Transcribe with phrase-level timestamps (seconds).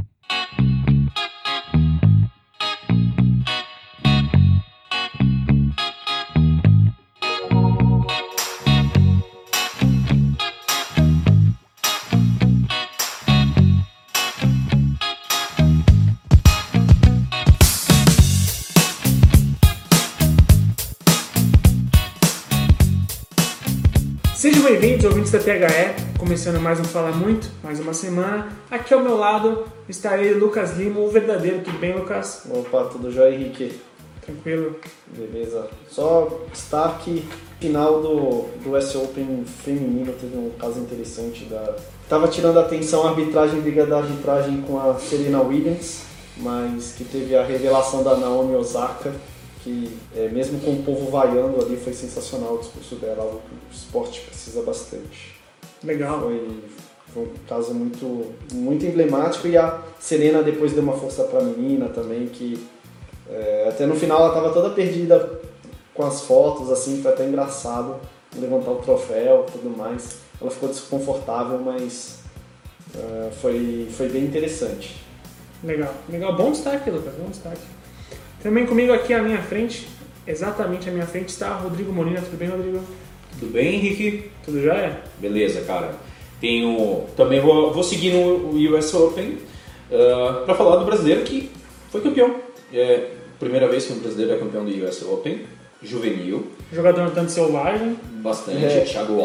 [0.00, 0.39] Mm-hmm.
[25.00, 28.48] Bem-vindos, ouvintes da THE, começando mais um Fala Muito, mais uma semana.
[28.70, 31.60] Aqui ao meu lado está ele, Lucas Lima, o verdadeiro.
[31.60, 32.42] Tudo bem, Lucas?
[32.50, 33.80] Opa, tudo jóia, Henrique?
[34.20, 34.76] Tranquilo?
[35.06, 35.70] Beleza.
[35.88, 37.24] Só destaque
[37.58, 41.76] final do, do US Open feminino, teve um caso interessante da...
[42.06, 46.02] Tava tirando a atenção a arbitragem, briga da arbitragem com a Serena Williams,
[46.36, 49.14] mas que teve a revelação da Naomi Osaka,
[49.62, 53.54] que é, mesmo com o povo vaiando ali, foi sensacional o discurso dela, algo que
[53.54, 55.36] o esporte precisa bastante.
[55.82, 56.20] Legal.
[56.20, 56.62] Foi,
[57.12, 61.88] foi um caso muito, muito emblemático e a Serena depois deu uma força pra menina
[61.88, 62.66] também, que
[63.28, 65.40] é, até no final ela estava toda perdida
[65.94, 67.96] com as fotos, assim, foi até engraçado
[68.36, 70.18] levantar o troféu e tudo mais.
[70.40, 72.20] Ela ficou desconfortável, mas
[72.94, 74.96] é, foi, foi bem interessante.
[75.62, 75.92] Legal.
[76.08, 76.34] Legal.
[76.36, 77.12] Bom destaque, Lucas.
[77.14, 77.79] Bom destaque.
[78.42, 79.86] Também comigo aqui à minha frente,
[80.26, 82.22] exatamente à minha frente, está Rodrigo Molina.
[82.22, 82.80] Tudo bem, Rodrigo?
[83.38, 84.30] Tudo bem, Henrique?
[84.44, 85.00] Tudo jóia?
[85.18, 85.94] Beleza, cara.
[86.40, 87.04] Tenho.
[87.16, 89.38] Também vou, vou seguir no US Open
[89.90, 91.50] uh, para falar do brasileiro que
[91.90, 92.36] foi campeão.
[92.72, 95.40] É a primeira vez que um brasileiro é campeão do US Open,
[95.82, 96.46] juvenil.
[96.72, 97.96] Jogador tanto selvagem.
[98.22, 98.64] Bastante.
[98.64, 98.80] É.
[98.80, 99.18] Thiago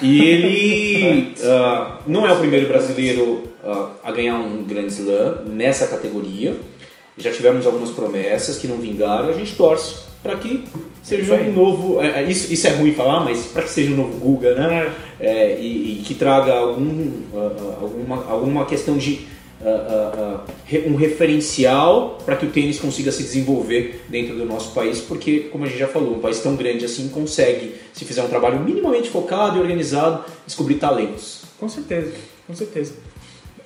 [0.00, 5.86] E ele uh, não é o primeiro brasileiro uh, a ganhar um Grand Slam nessa
[5.86, 6.56] categoria.
[7.18, 9.28] Já tivemos algumas promessas que não vingaram.
[9.28, 10.64] A gente torce para que
[11.02, 12.00] seja um novo.
[12.02, 14.92] é, é, isso, isso é ruim falar, mas para que seja um novo Guga, né?
[15.20, 19.26] É, e, e que traga algum, ah, ah, alguma, alguma questão de
[19.64, 25.00] ah, re- um referencial para que o tênis consiga se desenvolver dentro do nosso país,
[25.00, 28.28] porque, como a gente já falou, um país tão grande assim consegue, se fizer um
[28.28, 31.42] trabalho minimamente focado e organizado, descobrir talentos.
[31.58, 32.12] Com certeza,
[32.46, 32.92] com certeza.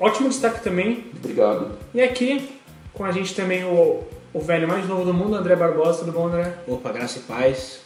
[0.00, 1.04] Ótimo destaque também.
[1.22, 1.72] Obrigado.
[1.94, 2.48] E aqui,
[2.94, 4.00] com a gente também o,
[4.32, 6.00] o velho mais novo do mundo, André Barbosa.
[6.00, 6.52] Tudo bom, André?
[6.66, 7.80] Opa, graça e paz.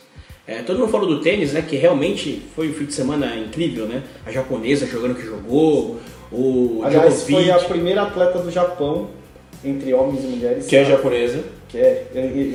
[0.47, 1.63] É, todo mundo falou do tênis, né?
[1.67, 4.03] Que realmente foi um fim de semana incrível, né?
[4.25, 5.99] A japonesa jogando o que jogou,
[6.31, 7.51] o Aliás, foi Djokovic.
[7.65, 9.09] a primeira atleta do Japão,
[9.65, 11.43] entre homens e mulheres, Que é japonesa.
[11.69, 12.07] que é,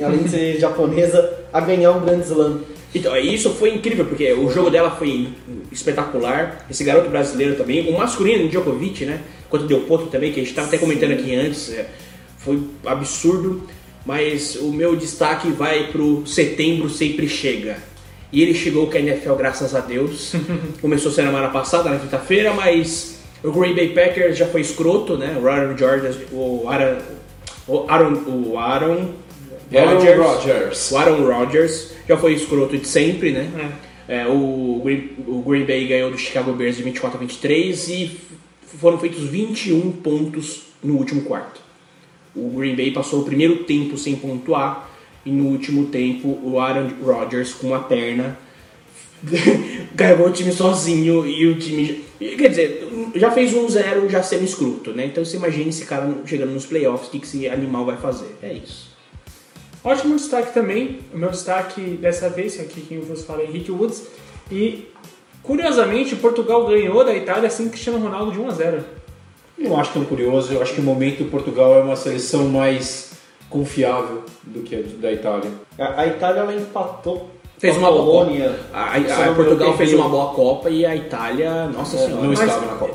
[0.04, 2.60] além de ser japonesa, a ganhar um Grand Slam.
[2.94, 5.28] Então, isso foi incrível, porque o jogo dela foi
[5.70, 6.66] espetacular.
[6.70, 7.88] Esse garoto brasileiro também.
[7.88, 9.20] O masculino, o Djokovic, né?
[9.50, 11.72] Quanto deu ponto também, que a gente estava até comentando aqui antes.
[11.72, 11.86] é,
[12.44, 13.62] foi absurdo.
[14.04, 17.76] Mas o meu destaque vai pro setembro sempre chega.
[18.32, 20.32] E ele chegou com a NFL, graças a Deus.
[20.80, 25.38] Começou semana passada, na quinta-feira, mas o Green Bay Packers já foi escroto, né?
[25.40, 26.98] O Aaron Jordan, o Aaron,
[27.68, 29.12] o Aaron, o Aaron
[29.72, 30.18] Rodgers.
[30.18, 30.90] Rodgers.
[30.90, 33.50] O Aaron Rodgers já foi escroto de sempre, né?
[34.08, 38.20] É, o, Green, o Green Bay ganhou do Chicago Bears de 24 a 23 e
[38.78, 41.61] foram feitos 21 pontos no último quarto.
[42.34, 44.90] O Green Bay passou o primeiro tempo sem pontuar
[45.24, 48.38] e no último tempo o Aaron Rodgers com uma perna
[49.96, 52.04] carregou o time sozinho e o time.
[52.18, 55.06] Quer dizer, já fez um 0 já sendo escroto, né?
[55.06, 58.36] Então você imagina esse cara chegando nos playoffs, o que que esse animal vai fazer?
[58.42, 58.90] É isso.
[59.84, 61.00] Ótimo destaque também.
[61.12, 64.06] O meu destaque dessa vez, aqui quem vos fala é Henrique Woods.
[64.50, 64.88] E,
[65.42, 68.84] curiosamente, Portugal ganhou da Itália sem Cristiano Ronaldo de 1 a 0
[69.62, 70.52] Não acho tão curioso.
[70.52, 73.12] Eu acho que o momento Portugal é uma seleção mais
[73.48, 75.50] confiável do que a da Itália.
[75.78, 78.58] A, a Itália ela empatou Fez uma boa Polônia.
[78.72, 82.14] A, a- a no Portugal fez uma boa Copa e a Itália, nossa senhora.
[82.22, 82.94] Não Mas- estava na Copa.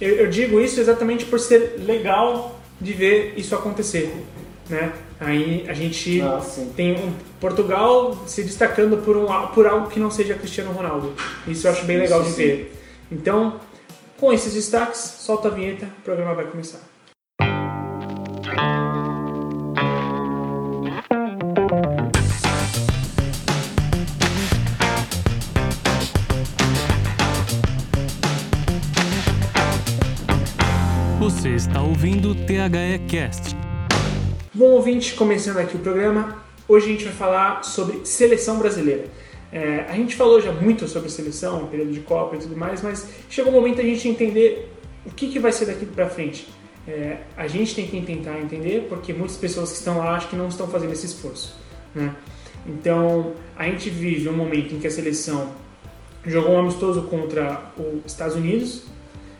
[0.00, 4.10] Eu, eu digo isso exatamente por ser legal de ver isso acontecer.
[4.70, 4.90] Né?
[5.20, 6.40] Aí a gente Ah,
[6.74, 11.12] tem um Portugal se destacando por, um, por algo que não seja Cristiano Ronaldo.
[11.46, 12.42] Isso eu acho bem legal Isso de sim.
[12.42, 12.76] ver.
[13.12, 13.54] Então,
[14.18, 16.80] com esses destaques, solta a vinheta, o programa vai começar.
[31.20, 33.56] Você está ouvindo o THE Cast.
[34.54, 39.06] Bom ouvinte, começando aqui o programa, hoje a gente vai falar sobre seleção brasileira.
[39.56, 43.08] É, a gente falou já muito sobre seleção, período de Copa e tudo mais, mas
[43.30, 44.70] chegou o momento a gente entender
[45.06, 46.46] o que, que vai ser daqui para frente.
[46.86, 50.36] É, a gente tem que tentar entender, porque muitas pessoas que estão lá acho que
[50.36, 51.56] não estão fazendo esse esforço.
[51.94, 52.14] Né?
[52.66, 55.50] Então, a gente vive um momento em que a seleção
[56.26, 58.84] jogou um amistoso contra os Estados Unidos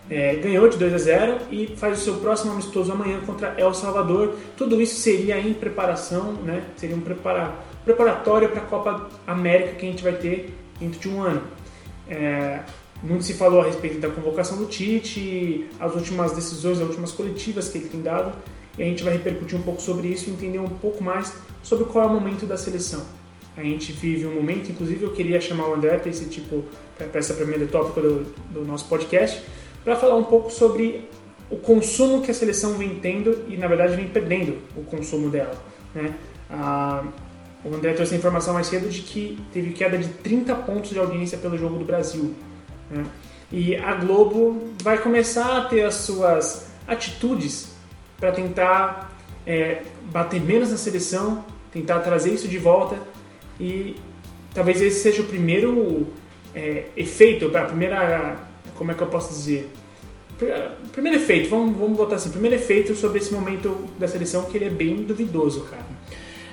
[0.09, 3.75] é, ganhou de 2 a 0 e faz o seu próximo amistoso amanhã contra El
[3.75, 4.37] Salvador.
[4.57, 6.63] Tudo isso seria em preparação, né?
[6.77, 7.53] Seria um prepara,
[7.87, 11.43] preparatório para a Copa América que a gente vai ter dentro de um ano.
[12.09, 12.61] É,
[13.03, 17.69] muito se falou a respeito da convocação do Tite, as últimas decisões, as últimas coletivas
[17.69, 18.37] que ele tem dado,
[18.77, 21.85] e a gente vai repercutir um pouco sobre isso e entender um pouco mais sobre
[21.85, 23.05] qual é o momento da seleção.
[23.57, 26.65] A gente vive um momento, inclusive eu queria chamar o André para esse tipo,
[26.99, 29.43] para essa primeira tópico do, do nosso podcast,
[29.85, 31.09] para falar um pouco sobre
[31.49, 35.55] o consumo que a seleção vem tendo e na verdade vem perdendo o consumo dela.
[35.95, 36.13] Né?
[36.51, 37.05] A,
[37.71, 40.99] o André trouxe a informação mais cedo de que teve queda de 30 pontos de
[40.99, 42.35] audiência pelo jogo do Brasil.
[42.91, 43.05] Né?
[43.51, 47.73] E a Globo vai começar a ter as suas atitudes
[48.19, 49.17] para tentar
[49.47, 49.83] é,
[50.13, 52.99] bater menos na seleção, tentar trazer isso de volta
[53.59, 53.97] e
[54.55, 56.07] talvez esse seja o primeiro
[56.55, 58.37] é, efeito, a primeira,
[58.77, 59.71] como é que eu posso dizer?
[60.93, 64.67] Primeiro efeito, vamos, vamos botar assim, primeiro efeito sobre esse momento da seleção que ele
[64.67, 65.96] é bem duvidoso, cara.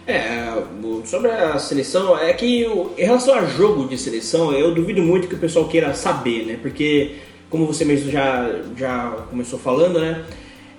[0.05, 0.61] É,
[1.05, 5.35] sobre a seleção, é que em relação a jogo de seleção, eu duvido muito que
[5.35, 6.59] o pessoal queira saber, né?
[6.61, 7.15] Porque,
[7.49, 10.25] como você mesmo já, já começou falando, né?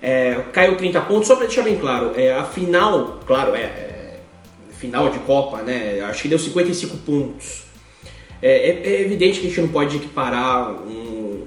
[0.03, 4.21] É, caiu 30 pontos, só para deixar bem claro, é, a final, claro, é, é,
[4.79, 6.01] final de Copa, né?
[6.03, 7.65] Acho que deu 55 pontos.
[8.43, 11.47] É, é, é, evidente que a gente não pode equiparar um,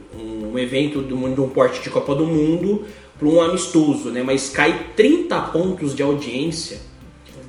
[0.52, 2.86] um evento um, de um porte de Copa do Mundo
[3.20, 4.24] para um amistoso, né?
[4.24, 6.87] Mas cai 30 pontos de audiência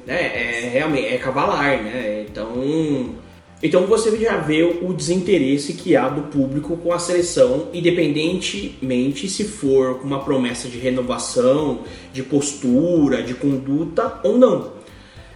[0.08, 0.64] né?
[0.64, 2.24] É realmente é cavalar, né?
[2.28, 3.14] Então,
[3.62, 9.44] então você já vê o desinteresse que há do público com a seleção, independentemente se
[9.44, 14.78] for uma promessa de renovação, de postura, de conduta ou não.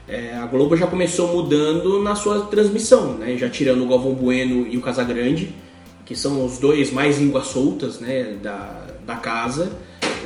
[0.08, 3.36] É, a Globo já começou mudando na sua transmissão, né?
[3.36, 5.54] já tirando o Galvão Bueno e o Casagrande,
[6.06, 8.36] que são os dois mais línguas soltas né?
[8.42, 9.70] da, da casa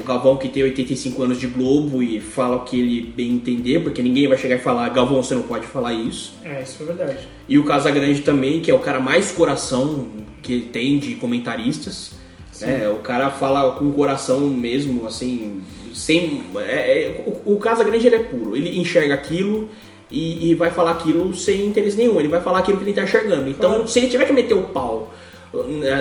[0.01, 3.81] o Galvão que tem 85 anos de Globo e fala o que ele bem entender,
[3.83, 6.35] porque ninguém vai chegar e falar, Galvão, você não pode falar isso.
[6.45, 7.29] É, isso é verdade.
[7.49, 10.09] E o Casagrande também, que é o cara mais coração
[10.43, 12.13] que tem de comentaristas.
[12.63, 15.61] É, o cara fala com o coração mesmo, assim,
[15.93, 16.43] sem.
[16.57, 19.69] É, é, o, o Casagrande ele é puro, ele enxerga aquilo
[20.11, 23.03] e, e, vai falar aquilo sem interesse nenhum, ele vai falar aquilo que ele está
[23.03, 23.51] enxergando.
[23.51, 23.89] Então, claro.
[23.89, 25.13] se ele tiver que meter o pau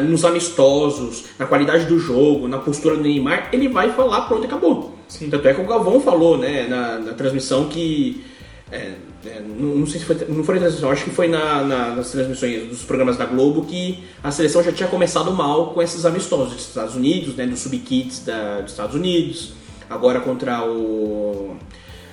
[0.04, 4.96] nos amistosos, na qualidade do jogo, na postura do Neymar, ele vai falar, pronto, acabou.
[5.07, 5.30] Sim.
[5.30, 8.24] Tanto é que o Galvão falou né, na, na transmissão que.
[8.72, 8.94] É,
[9.25, 11.96] é, não, não, sei se foi, não foi na transmissão, acho que foi na, na,
[11.96, 16.06] nas transmissões dos programas da Globo que a seleção já tinha começado mal com esses
[16.06, 18.24] amistosos dos Estados Unidos, né, do Sub-Kids
[18.62, 19.54] dos Estados Unidos,
[19.90, 21.56] agora contra o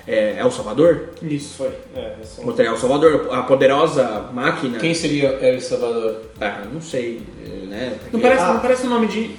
[0.07, 1.11] é, El Salvador?
[1.23, 1.71] Isso, foi.
[1.95, 4.79] É, Contra El Salvador, a poderosa máquina.
[4.79, 6.23] Quem seria El Salvador?
[6.41, 7.23] Ah, não sei,
[7.69, 7.97] né?
[8.01, 8.17] Porque...
[8.17, 8.55] Não parece, ah.
[8.55, 9.31] não parece o nome de,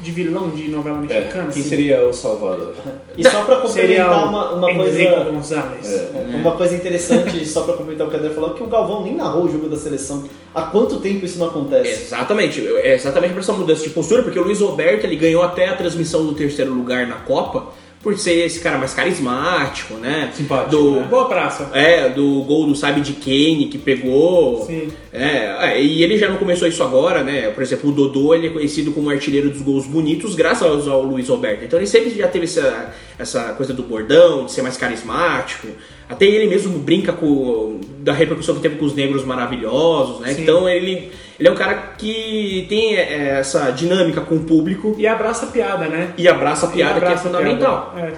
[0.00, 1.26] de vilão de novela é, mexicana?
[1.26, 1.62] É, quem assim?
[1.62, 2.74] seria El Salvador?
[3.16, 5.24] E só pra complementar uma, uma coisa.
[5.24, 5.92] Gonzalez.
[5.92, 9.02] É, uma coisa interessante, só pra complementar o que o André falou, que o Galvão
[9.02, 10.24] nem narrou o jogo da seleção.
[10.54, 12.04] Há quanto tempo isso não acontece?
[12.04, 15.68] Exatamente, é exatamente por essa mudança de postura, porque o Luiz Roberto ele ganhou até
[15.68, 20.30] a transmissão do terceiro lugar na Copa por ser esse cara mais carismático, né?
[20.34, 20.70] Simpático.
[20.70, 21.06] Do, né?
[21.10, 21.70] Boa praça.
[21.74, 24.64] É, do gol do Sabe de Kane que pegou.
[24.64, 24.88] Sim.
[25.12, 27.50] É, é, e ele já não começou isso agora, né?
[27.50, 31.28] Por exemplo, o Dodô ele é conhecido como artilheiro dos gols bonitos graças ao Luiz
[31.28, 31.64] Roberto.
[31.64, 35.68] Então ele sempre já teve essa, essa coisa do bordão, de ser mais carismático.
[36.08, 40.32] Até ele mesmo brinca com da repercussão que teve com os negros maravilhosos, né?
[40.32, 40.42] Sim.
[40.42, 44.94] Então ele ele é um cara que tem é, essa dinâmica com o público.
[44.98, 46.12] E abraça a piada, né?
[46.18, 47.94] E abraça a piada, abraça que é fundamental.
[47.96, 48.12] É.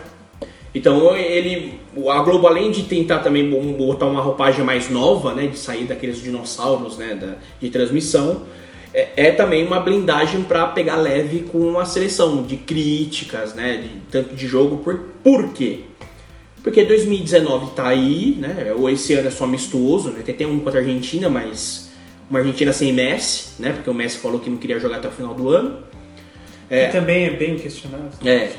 [0.74, 5.56] Então ele, a Globo além de tentar também botar uma roupagem mais nova, né, de
[5.56, 8.42] sair daqueles dinossauros, né, da, de transmissão,
[8.92, 13.88] é, é também uma blindagem para pegar leve com a seleção de críticas, né, de,
[14.10, 14.78] tanto de jogo.
[14.78, 15.80] Por, por quê?
[16.60, 18.72] Porque 2019 tá aí, né?
[18.76, 20.22] Ou esse ano é só amistoso, né?
[20.24, 21.91] Tem, tem um contra a Argentina, mas
[22.32, 23.72] uma Argentina sem Messi, né?
[23.72, 25.80] Porque o Messi falou que não queria jogar até o final do ano.
[26.70, 28.08] É, também é bem questionável.
[28.24, 28.52] É.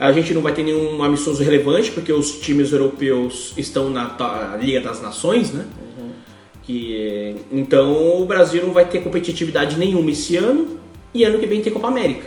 [0.00, 4.80] A gente não vai ter nenhum amistoso relevante, porque os times europeus estão na Liga
[4.80, 5.64] das Nações, né?
[5.96, 6.10] Uhum.
[6.64, 10.80] Que, então o Brasil não vai ter competitividade nenhuma esse ano,
[11.14, 12.26] e ano que vem tem Copa América.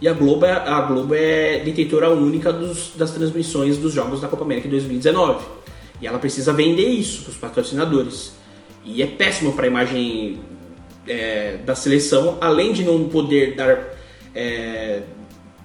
[0.00, 4.28] E a Globo é, a Globo é detentora única dos, das transmissões dos jogos da
[4.28, 5.44] Copa América 2019.
[6.00, 8.41] E ela precisa vender isso para os patrocinadores.
[8.84, 10.40] E é péssimo para a imagem
[11.06, 13.78] é, da seleção, além de não poder dar,
[14.34, 15.02] é,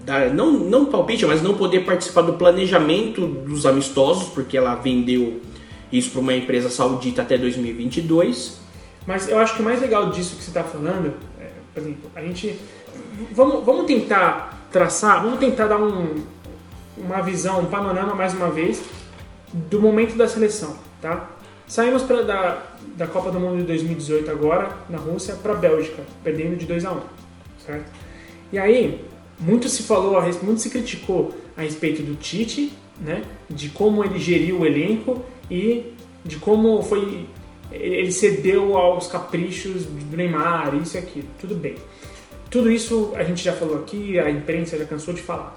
[0.02, 5.42] dar não, não palpite, mas não poder participar do planejamento dos amistosos, porque ela vendeu
[5.92, 8.60] isso para uma empresa saudita até 2022.
[9.06, 12.12] Mas eu acho que o mais legal disso que você está falando, é, por exemplo,
[12.16, 12.60] a gente
[13.32, 16.24] vamos, vamos tentar traçar, vamos tentar dar um,
[16.98, 18.84] uma visão, um panorama mais uma vez
[19.54, 21.30] do momento da seleção, tá?
[21.68, 22.64] Saímos pra, da,
[22.98, 26.84] da Copa do Mundo de 2018 agora, na Rússia, para a Bélgica, perdendo de 2
[26.84, 27.02] a 1
[27.68, 27.92] certo?
[28.52, 29.06] E aí,
[29.40, 33.24] muito se falou, muito se criticou a respeito do Tite, né?
[33.50, 37.28] De como ele geriu o elenco e de como foi
[37.70, 41.76] ele cedeu aos caprichos do Neymar, isso e aquilo, tudo bem.
[42.50, 45.56] Tudo isso a gente já falou aqui, a imprensa já cansou de falar.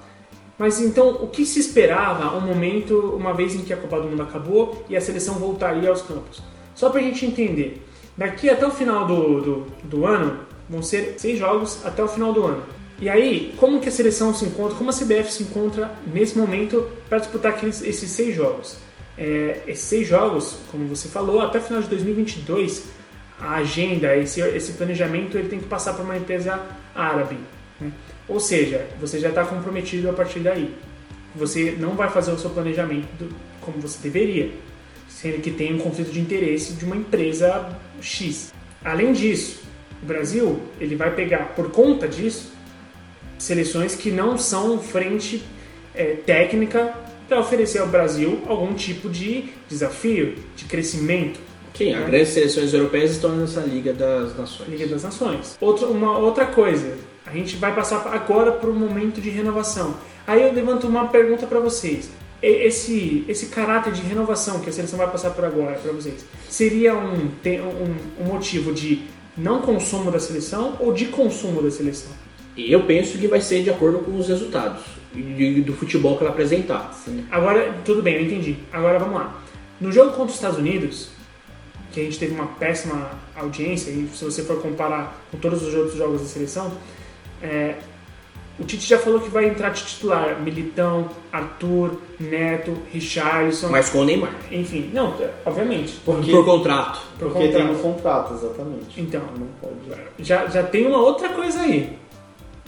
[0.59, 4.09] Mas então, o que se esperava um momento, uma vez em que a Copa do
[4.09, 6.43] Mundo acabou e a seleção voltaria aos campos?
[6.75, 7.83] Só para a gente entender,
[8.17, 12.33] daqui até o final do, do, do ano, vão ser seis jogos até o final
[12.33, 12.63] do ano.
[13.01, 16.87] E aí, como que a seleção se encontra, como a CBF se encontra nesse momento
[17.09, 18.77] para disputar aqueles, esses seis jogos?
[19.17, 22.85] É, esses seis jogos, como você falou, até o final de 2022,
[23.41, 26.61] a agenda, esse, esse planejamento, ele tem que passar por uma empresa
[26.95, 27.39] árabe.
[27.81, 27.91] Né?
[28.29, 30.75] Ou seja, você já está comprometido a partir daí.
[31.35, 33.29] Você não vai fazer o seu planejamento
[33.61, 34.53] como você deveria,
[35.21, 37.69] sendo que tem um conflito de interesse de uma empresa
[38.01, 38.55] X.
[38.83, 39.61] Além disso,
[40.03, 42.51] o Brasil ele vai pegar, por conta disso,
[43.39, 45.43] seleções que não são frente
[45.95, 46.95] é, técnica
[47.29, 51.39] para oferecer ao Brasil algum tipo de desafio, de crescimento.
[51.75, 52.07] Sim, as né?
[52.07, 54.71] grandes seleções europeias estão nessa Liga das Nações.
[54.71, 55.59] Liga das Nações.
[55.61, 56.97] Outra, uma outra coisa,
[57.27, 59.95] a gente vai passar agora para o momento de renovação.
[60.27, 62.09] Aí eu levanto uma pergunta para vocês.
[62.43, 66.97] Esse, esse caráter de renovação que a seleção vai passar por agora para vocês, seria
[66.97, 69.03] um, um, um motivo de
[69.37, 72.13] não consumo da seleção ou de consumo da seleção?
[72.57, 74.83] Eu penso que vai ser de acordo com os resultados
[75.65, 76.93] do futebol que ela apresentar.
[77.05, 77.25] Sim.
[77.31, 78.57] Agora, tudo bem, eu entendi.
[78.73, 79.43] Agora vamos lá.
[79.81, 81.11] No jogo contra os Estados Unidos,
[81.93, 85.75] que a gente teve uma péssima audiência, e se você for comparar com todos os
[85.75, 86.73] outros jogos da seleção,
[87.43, 87.77] é,
[88.61, 93.71] o Tite já falou que vai entrar de titular Militão, Arthur, Neto, Richarlison.
[93.71, 94.35] Mas com o Neymar.
[94.53, 95.15] Enfim, não,
[95.45, 95.99] obviamente.
[96.05, 97.01] Porque, por contrato.
[97.19, 97.67] Por porque contrato.
[97.67, 99.01] tem um contrato, exatamente.
[99.01, 99.23] Então,
[100.19, 101.99] já, já tem uma outra coisa aí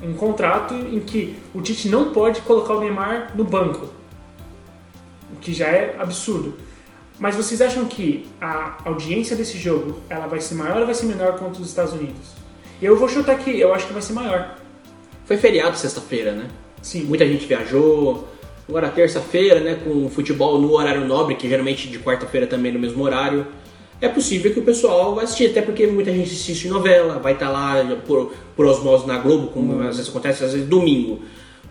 [0.03, 3.89] um contrato em que o Tite não pode colocar o Neymar no banco,
[5.33, 6.55] o que já é absurdo.
[7.19, 11.07] Mas vocês acham que a audiência desse jogo ela vai ser maior ou vai ser
[11.07, 12.33] menor contra os Estados Unidos?
[12.81, 14.57] Eu vou chutar aqui, eu acho que vai ser maior.
[15.25, 16.49] Foi feriado sexta-feira, né?
[16.81, 17.05] Sim.
[17.05, 18.29] Muita gente viajou.
[18.69, 23.03] Agora terça-feira, né, com futebol no horário nobre, que geralmente de quarta-feira também no mesmo
[23.03, 23.47] horário
[24.03, 27.47] é possível que o pessoal vai assistir, até porque muita gente assiste novela, vai estar
[27.47, 31.21] tá lá por, por osmose na Globo, como às vezes acontece, às vezes domingo.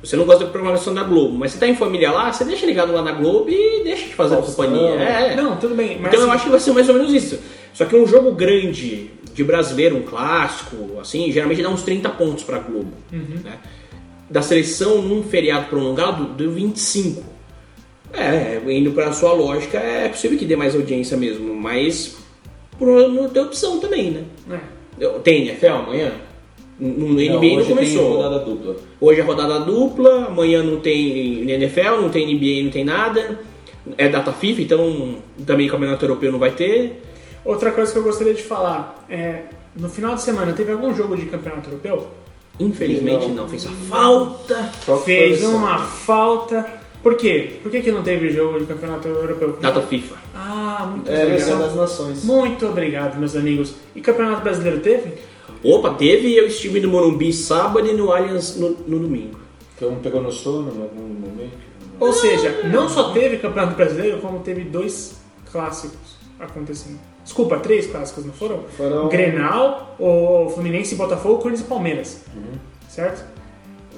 [0.01, 2.65] Você não gosta da programação da Globo, mas você está em família lá, você deixa
[2.65, 4.91] ligado lá na Globo e deixa de fazer Nossa, companhia.
[4.91, 5.35] É.
[5.35, 5.99] Não, tudo bem.
[6.01, 7.37] Então eu acho que vai ser mais ou menos isso.
[7.73, 12.43] Só que um jogo grande de brasileiro, um clássico, assim, geralmente dá uns 30 pontos
[12.43, 12.91] para a Globo.
[13.11, 13.39] Uhum.
[13.43, 13.57] Né?
[14.29, 17.23] Da seleção num feriado prolongado, deu 25.
[18.13, 22.17] É, indo para a sua lógica, é possível que dê mais audiência mesmo, mas
[22.77, 24.23] por não ter opção também, né?
[24.99, 25.07] É.
[25.19, 26.11] Tem NFL amanhã?
[26.79, 27.75] No NBA não, não começou.
[27.77, 28.75] Tem rodada dupla.
[28.99, 33.39] Hoje é rodada dupla, amanhã não tem NFL, não tem NBA, não tem nada.
[33.97, 37.01] É data FIFA, então também Campeonato Europeu não vai ter.
[37.43, 39.43] Outra coisa que eu gostaria de falar é,
[39.75, 42.07] no final de semana teve algum jogo de Campeonato Europeu?
[42.59, 44.71] Infelizmente não, não fez uma falta.
[45.03, 46.81] Fez uma falta.
[47.01, 47.59] Por quê?
[47.63, 49.57] Por que, que não teve jogo de campeonato europeu?
[49.59, 50.15] Data FIFA.
[50.35, 51.59] Ah, muito é, obrigado.
[51.59, 52.23] das Nações.
[52.23, 53.73] Muito obrigado, meus amigos.
[53.95, 55.13] E campeonato brasileiro teve?
[55.63, 59.39] Opa, teve e eu estive no Morumbi sábado e no Allianz no, no domingo.
[59.75, 61.57] Então pegou no sono em algum momento?
[61.99, 65.19] Ou seja, não só teve campeonato brasileiro, como teve dois
[65.51, 66.99] clássicos acontecendo.
[67.23, 68.63] Desculpa, três clássicos, não foram?
[68.75, 69.07] Foram.
[69.09, 72.23] Grenal, o Fluminense Botafogo, Corinthians e Palmeiras.
[72.35, 72.57] Uhum.
[72.89, 73.23] Certo?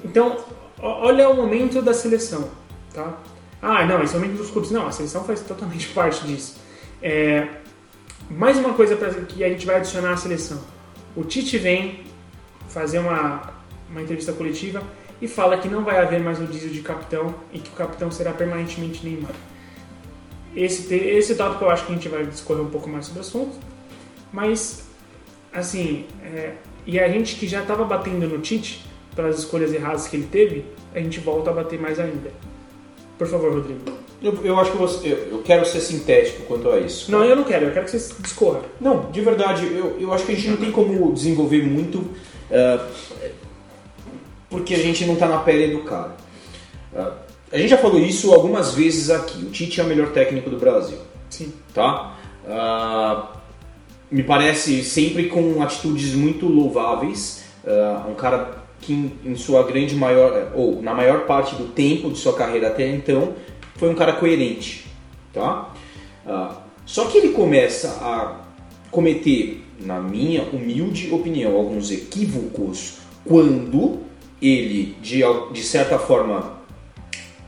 [0.04, 0.36] Então,
[0.78, 2.48] olha o momento da seleção
[2.94, 3.18] Tá?
[3.60, 4.70] Ah, não, esse é o momento dos clubes.
[4.70, 6.56] Não, a seleção faz totalmente parte disso.
[7.02, 7.48] É,
[8.30, 10.62] mais uma coisa pra, que a gente vai adicionar à seleção.
[11.16, 12.04] O Tite vem
[12.68, 13.52] fazer uma,
[13.90, 14.82] uma entrevista coletiva
[15.20, 18.10] e fala que não vai haver mais o diesel de capitão e que o capitão
[18.10, 19.32] será permanentemente Neymar.
[20.56, 23.22] Esse, esse tópico eu acho que a gente vai discorrer um pouco mais sobre o
[23.22, 23.56] assunto.
[24.32, 24.84] Mas,
[25.52, 26.52] assim, é,
[26.86, 28.84] e a gente que já estava batendo no Tite
[29.14, 32.30] pelas escolhas erradas que ele teve, a gente volta a bater mais ainda.
[33.16, 33.80] Por favor, Rodrigo.
[34.22, 37.12] Eu, eu acho que você, eu, eu, quero ser sintético quanto a isso.
[37.12, 38.62] Não, eu não quero, eu quero que você discorra.
[38.80, 42.90] Não, de verdade, eu, eu acho que a gente não tem como desenvolver muito uh,
[44.48, 46.16] porque a gente não está na pele do cara.
[46.92, 47.23] Uh,
[47.54, 49.44] a gente já falou isso algumas vezes aqui.
[49.44, 50.98] O Tite é o melhor técnico do Brasil.
[51.30, 51.52] Sim.
[51.72, 52.16] Tá?
[52.44, 53.38] Uh,
[54.10, 57.44] me parece sempre com atitudes muito louváveis.
[58.08, 62.34] um cara que em, sua grande maior, ou na maior parte do tempo de sua
[62.34, 63.34] carreira até então,
[63.76, 64.86] foi um cara coerente,
[65.32, 65.72] tá?
[66.26, 68.40] Ah, só que ele começa a
[68.90, 74.00] cometer, na minha humilde opinião, alguns equívocos quando
[74.40, 76.63] ele, de, de certa forma,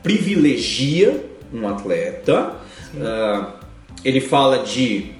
[0.07, 2.55] privilegia um atleta.
[2.95, 3.47] Uh,
[4.05, 5.11] ele fala de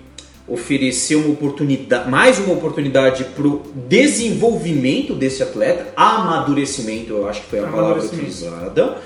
[0.47, 7.49] oferecer uma oportunidade, mais uma oportunidade para o desenvolvimento desse atleta, amadurecimento, eu acho que
[7.49, 8.99] foi a palavra utilizada.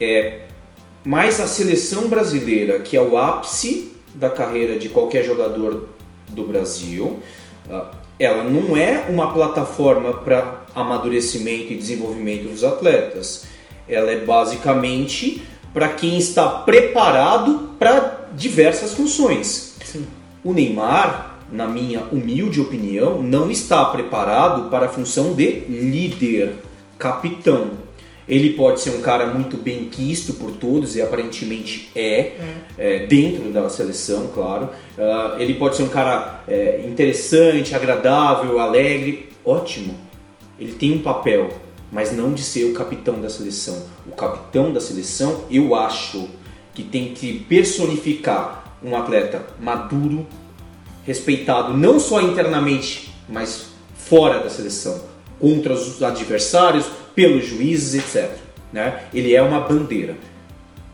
[0.00, 0.40] É,
[1.04, 5.88] mas a seleção brasileira, que é o ápice da carreira de qualquer jogador
[6.30, 7.20] do Brasil,
[7.70, 7.86] uh,
[8.18, 13.46] ela não é uma plataforma para amadurecimento e desenvolvimento dos atletas.
[13.88, 15.42] Ela é basicamente
[15.72, 19.76] para quem está preparado para diversas funções.
[19.84, 20.06] Sim.
[20.44, 26.54] O Neymar, na minha humilde opinião, não está preparado para a função de líder,
[26.98, 27.70] capitão.
[28.28, 32.36] Ele pode ser um cara muito bem quisto por todos e aparentemente é, é.
[32.76, 34.68] é dentro da seleção, claro.
[34.98, 39.94] Uh, ele pode ser um cara é, interessante, agradável, alegre, ótimo.
[40.60, 41.48] Ele tem um papel,
[41.90, 43.82] mas não de ser o capitão da seleção.
[44.06, 46.28] O capitão da seleção, eu acho
[46.74, 50.26] que tem que personificar um atleta maduro,
[51.04, 55.00] respeitado não só internamente, mas fora da seleção,
[55.40, 58.30] contra os adversários, pelos juízes, etc.
[58.72, 59.04] Né?
[59.12, 60.16] Ele é uma bandeira.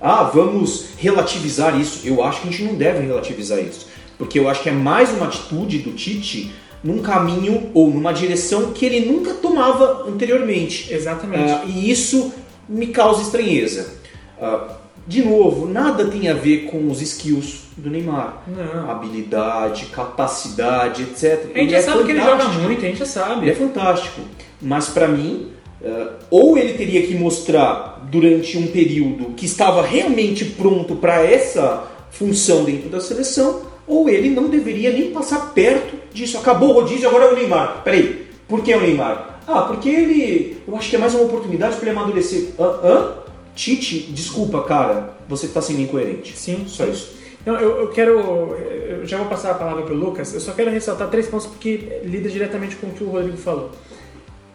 [0.01, 2.07] Ah, vamos relativizar isso.
[2.07, 5.11] Eu acho que a gente não deve relativizar isso, porque eu acho que é mais
[5.13, 6.53] uma atitude do Tite
[6.85, 10.93] num caminho ou numa direção que ele nunca tomava anteriormente.
[10.93, 11.51] Exatamente.
[11.51, 12.33] Uh, e isso
[12.69, 13.95] me causa estranheza.
[14.39, 14.71] Uh,
[15.07, 18.43] de novo, nada tem a ver com os skills do Neymar.
[18.47, 18.91] Não.
[18.91, 21.23] Habilidade, capacidade, etc.
[21.23, 22.07] A gente ele já é sabe fantástico.
[22.07, 23.41] que ele joga muito, a gente já sabe.
[23.43, 24.21] Ele é fantástico.
[24.61, 25.51] Mas para mim,
[25.81, 31.85] uh, ou ele teria que mostrar durante um período que estava realmente pronto para essa
[32.11, 36.39] função dentro da seleção, ou ele não deveria nem passar perto disso.
[36.39, 37.83] Acabou o rodízio, agora é o Neymar.
[37.85, 39.41] Peraí, por que é o Neymar?
[39.47, 40.63] Ah, porque ele.
[40.67, 42.51] Eu acho que é mais uma oportunidade para ele amadurecer.
[42.59, 42.65] Hã?
[42.83, 43.15] Hã?
[43.55, 46.37] Tite, desculpa, cara, você está sendo incoerente.
[46.37, 47.15] Sim, só isso.
[47.45, 48.19] Não, eu, eu, quero.
[48.19, 50.33] Eu já vou passar a palavra para o Lucas.
[50.33, 53.71] Eu só quero ressaltar três pontos porque lida diretamente com o que o Rodrigo falou.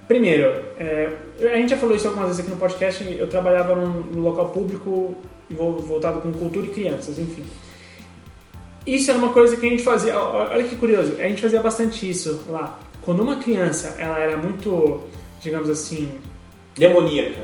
[0.07, 0.43] Primeiro,
[0.79, 3.15] é, a gente já falou isso algumas vezes aqui no podcast.
[3.17, 5.15] Eu trabalhava num, num local público
[5.51, 7.43] voltado com cultura e crianças, enfim.
[8.95, 10.17] Isso era uma coisa que a gente fazia.
[10.17, 12.79] Olha que curioso, a gente fazia bastante isso lá.
[13.01, 15.03] Quando uma criança ela era muito,
[15.41, 16.09] digamos assim.
[16.75, 17.41] demoníaca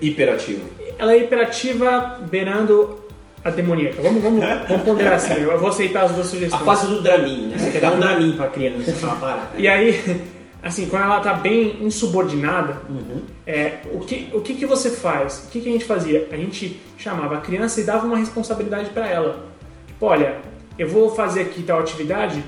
[0.00, 0.62] Hiperativa.
[0.98, 2.98] Ela é hiperativa beirando
[3.44, 4.00] a demoníaca.
[4.00, 5.34] Vamos, vamos, vamos ponderar assim.
[5.34, 6.62] Eu vou aceitar as duas sugestões.
[6.62, 7.58] A fase do Dramin, né?
[7.58, 10.22] Você quer dar um Dramin pra criança, pra E aí,
[10.62, 13.22] assim, quando ela tá bem insubordinada, uhum.
[13.46, 15.44] é, o, que, o que, que você faz?
[15.46, 16.28] O que, que a gente fazia?
[16.30, 19.53] A gente chamava a criança e dava uma responsabilidade para ela.
[20.04, 20.36] Tipo, olha,
[20.78, 22.44] eu vou fazer aqui tal atividade,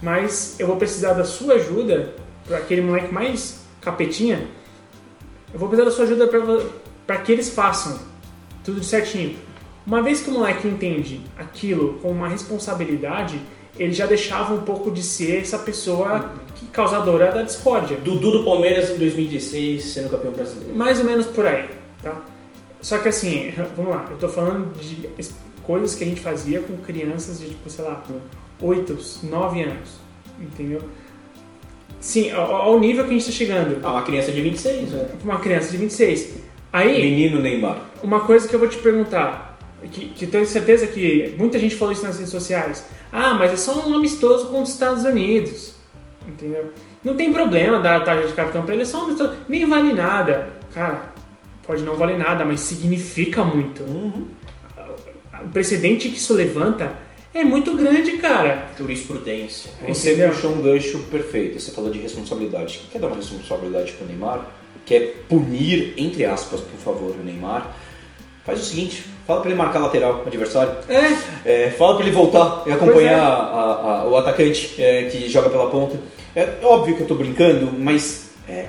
[0.00, 2.14] mas eu vou precisar da sua ajuda
[2.46, 4.46] para aquele moleque mais capetinha
[5.52, 6.28] eu vou precisar da sua ajuda
[7.04, 7.98] para que eles façam
[8.62, 9.34] tudo certinho.
[9.84, 13.40] Uma vez que o moleque entende aquilo com uma responsabilidade,
[13.76, 17.96] ele já deixava um pouco de ser essa pessoa que, causadora da discórdia.
[17.96, 20.76] Dudu do Palmeiras em 2016 sendo campeão brasileiro.
[20.76, 21.68] Mais ou menos por aí,
[22.00, 22.22] tá?
[22.80, 25.08] Só que assim, vamos lá, eu tô falando de
[25.70, 28.18] coisas que a gente fazia com crianças de tipo, sei lá, com
[28.66, 30.00] 8, 9 anos,
[30.40, 30.82] entendeu?
[32.00, 33.78] Sim, ao, nível que a gente está chegando.
[33.84, 35.08] Ah, uma criança de 26, né?
[35.22, 36.38] Uma criança de 26.
[36.72, 37.84] Aí, Menino Neymar.
[38.02, 39.60] Uma coisa que eu vou te perguntar,
[39.92, 42.84] que, que tenho certeza que muita gente falou isso nas redes sociais.
[43.12, 45.74] Ah, mas é só um amistoso com os Estados Unidos.
[46.26, 46.72] Entendeu?
[47.04, 49.34] Não tem problema dar a tarja de capitão para ele, é só um amistoso.
[49.48, 50.48] Nem vale nada.
[50.74, 51.12] Cara,
[51.64, 53.84] pode não valer nada, mas significa muito.
[53.84, 54.39] Uhum.
[55.44, 56.92] O precedente que isso levanta
[57.32, 58.68] é muito grande, cara.
[58.76, 59.70] Jurisprudência.
[59.86, 60.30] Você Entendeu?
[60.30, 61.60] puxou um gancho perfeito.
[61.60, 62.80] Você falou de responsabilidade.
[62.90, 64.46] Quer dar uma responsabilidade pro Neymar?
[64.84, 67.76] Quer punir, entre aspas, por favor, o Neymar?
[68.44, 70.72] Faz o seguinte, fala para ele marcar lateral adversário.
[70.88, 71.66] É.
[71.66, 73.20] é fala para ele voltar e acompanhar é.
[73.20, 76.00] a, a, o atacante é, que joga pela ponta.
[76.34, 78.66] É óbvio que eu tô brincando, mas é,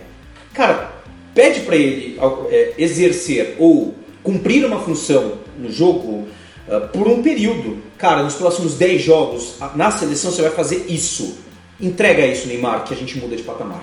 [0.54, 0.92] cara,
[1.34, 6.28] pede para ele é, exercer ou cumprir uma função no jogo
[6.68, 7.78] uh, por um período.
[7.98, 11.38] Cara, nos próximos 10 jogos, na seleção você vai fazer isso.
[11.80, 13.82] Entrega isso, Neymar, que a gente muda de patamar.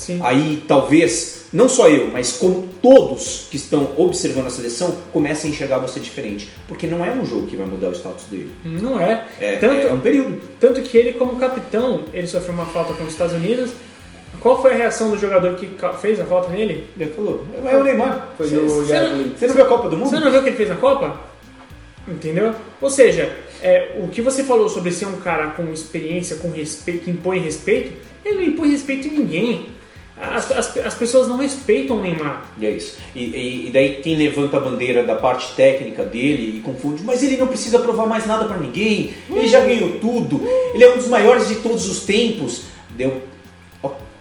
[0.00, 0.18] Sim.
[0.22, 5.54] Aí talvez, não só eu, mas como todos que estão observando a seleção, comecem a
[5.54, 6.48] enxergar você diferente.
[6.66, 8.50] Porque não é um jogo que vai mudar o status dele.
[8.64, 9.26] Não é.
[9.38, 10.40] É, tanto, é um período.
[10.58, 13.72] Tanto que ele, como capitão, ele sofreu uma falta com os Estados Unidos.
[14.40, 15.68] Qual foi a reação do jogador que
[16.00, 16.86] fez a falta nele?
[16.98, 18.28] Ele falou, é o Neymar.
[18.38, 19.24] Foi Yardley.
[19.26, 20.08] não, você não viu a Copa do Mundo?
[20.08, 21.20] Você não viu o que ele fez na Copa?
[22.10, 22.54] Entendeu?
[22.80, 27.04] Ou seja, é, o que você falou sobre ser um cara com experiência, com respeito,
[27.04, 27.92] que impõe respeito,
[28.24, 29.66] ele não impõe respeito em ninguém.
[30.20, 32.44] As, as, as pessoas não respeitam o Neymar.
[32.58, 32.98] E é isso.
[33.14, 37.22] E, e- e daí quem levanta a bandeira da parte técnica dele e confunde, mas
[37.22, 40.42] ele não precisa provar mais nada pra ninguém, ele já ganhou tudo,
[40.74, 42.64] ele é um dos maiores de todos os tempos.
[42.90, 43.22] Deu.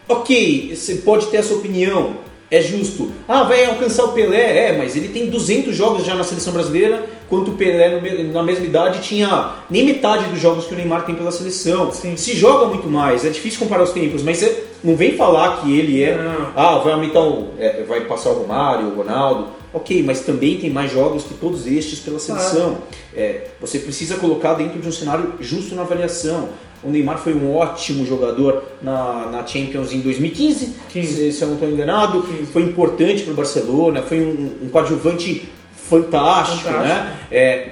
[0.07, 2.17] Ok, você pode ter a sua opinião,
[2.51, 3.11] é justo.
[3.27, 7.05] Ah, vai alcançar o Pelé, é, mas ele tem 200 jogos já na seleção brasileira,
[7.29, 11.15] quanto o Pelé na mesma idade tinha nem metade dos jogos que o Neymar tem
[11.15, 11.91] pela seleção.
[11.91, 12.17] Sim.
[12.17, 15.77] Se joga muito mais, é difícil comparar os tempos, mas você não vem falar que
[15.77, 16.15] ele é.
[16.15, 16.51] Não.
[16.55, 17.49] Ah, vai aumentar o.
[17.59, 19.59] é, vai passar o Romário, o Ronaldo.
[19.71, 22.79] Ok, mas também tem mais jogos que todos estes pela seleção.
[23.15, 26.49] É, você precisa colocar dentro de um cenário justo na avaliação.
[26.83, 31.13] O Neymar foi um ótimo jogador na, na Champions em 2015, 15.
[31.13, 32.23] se, se eu não estou enganado.
[32.53, 35.49] Foi importante para o Barcelona, foi um, um coadjuvante
[35.89, 36.87] fantástico, Fantástico.
[36.87, 37.17] né?
[37.31, 37.69] É,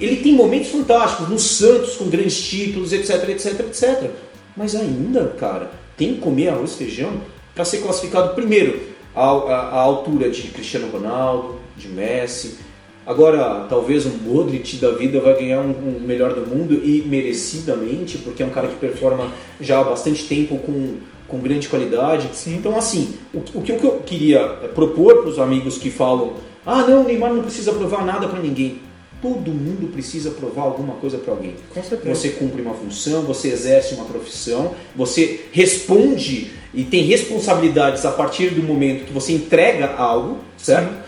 [0.00, 4.10] ele tem momentos fantásticos no Santos com grandes títulos, etc, etc, etc.
[4.56, 7.14] Mas ainda, cara, tem que comer arroz e feijão
[7.54, 8.78] para ser classificado primeiro
[9.14, 12.58] à, à- à altura de Cristiano Ronaldo, de Messi.
[13.06, 18.18] Agora, talvez um Modric da vida vai ganhar um, um melhor do mundo e merecidamente,
[18.18, 20.94] porque é um cara que performa já há bastante tempo com,
[21.28, 22.28] com grande qualidade.
[22.48, 24.40] Então, assim, o, que- o que eu queria
[24.74, 28.40] propor para os amigos que falam: ah, não, o Neymar não precisa provar nada para
[28.40, 28.80] ninguém.
[29.22, 31.54] Todo mundo precisa provar alguma coisa para alguém.
[31.72, 32.14] Com certeza.
[32.14, 38.50] Você cumpre uma função, você exerce uma profissão, você responde e tem responsabilidades a partir
[38.50, 41.05] do momento que você entrega algo, certo?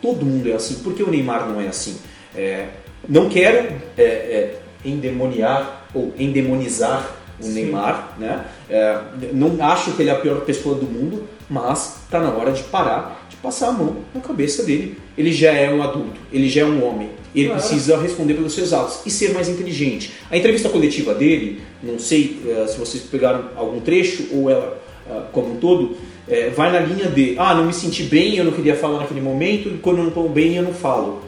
[0.00, 0.76] Todo mundo é assim.
[0.76, 1.96] Por que o Neymar não é assim?
[2.34, 2.68] É,
[3.08, 8.44] não quero é, é, endemoniar ou endemonizar o Neymar, né?
[8.68, 8.98] É,
[9.32, 12.62] não acho que ele é a pior pessoa do mundo, mas está na hora de
[12.64, 14.98] parar de passar a mão na cabeça dele.
[15.16, 17.60] Ele já é um adulto, ele já é um homem, ele Claro.
[17.62, 20.12] precisa responder pelos seus atos e ser mais inteligente.
[20.30, 25.24] A entrevista coletiva dele, não sei eh, se vocês pegaram algum trecho ou ela ah,
[25.32, 25.96] como um todo,
[26.30, 29.20] eh, vai na linha de ah, não me senti bem, eu não queria falar naquele
[29.20, 31.22] momento, e quando eu não estou bem eu não falo.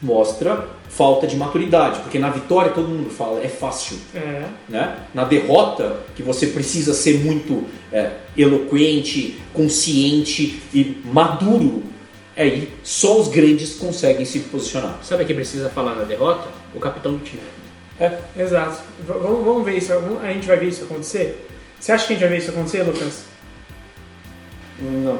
[0.00, 3.96] Mostra falta de maturidade, porque na vitória todo mundo fala, é fácil.
[4.14, 4.44] É.
[4.68, 4.96] Né?
[5.12, 11.82] Na derrota, que você precisa ser muito eh, eloquente, consciente e maduro,
[12.36, 14.98] aí só os grandes conseguem se posicionar.
[15.02, 16.48] Sabe quem precisa falar na derrota?
[16.74, 17.42] O capitão do time.
[18.36, 18.82] Exato.
[19.06, 19.92] V- vamos, ver isso.
[20.22, 21.44] A gente vai ver isso acontecer?
[21.78, 23.24] Você acha que a gente vai ver isso acontecer, Lucas?
[24.80, 25.18] Não.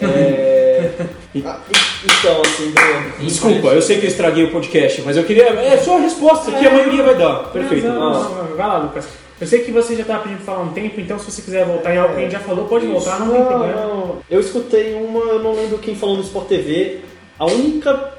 [0.00, 0.90] É...
[1.44, 3.24] Ah, e- então, assim, do...
[3.24, 5.44] Desculpa, eu sei que eu estraguei o podcast, mas eu queria.
[5.44, 7.44] É só a resposta que a maioria vai dar.
[7.52, 7.86] Perfeito.
[7.86, 8.56] Não, não, não, não.
[8.56, 9.08] Vai lá, Lucas.
[9.40, 11.64] Eu sei que você já estava pedindo pra falar um tempo, então se você quiser
[11.64, 13.80] voltar em algo que a gente já falou, pode voltar, não tem problema.
[13.86, 14.16] não.
[14.28, 16.98] Eu escutei uma, eu não lembro quem falou no Sport TV.
[17.38, 18.12] A única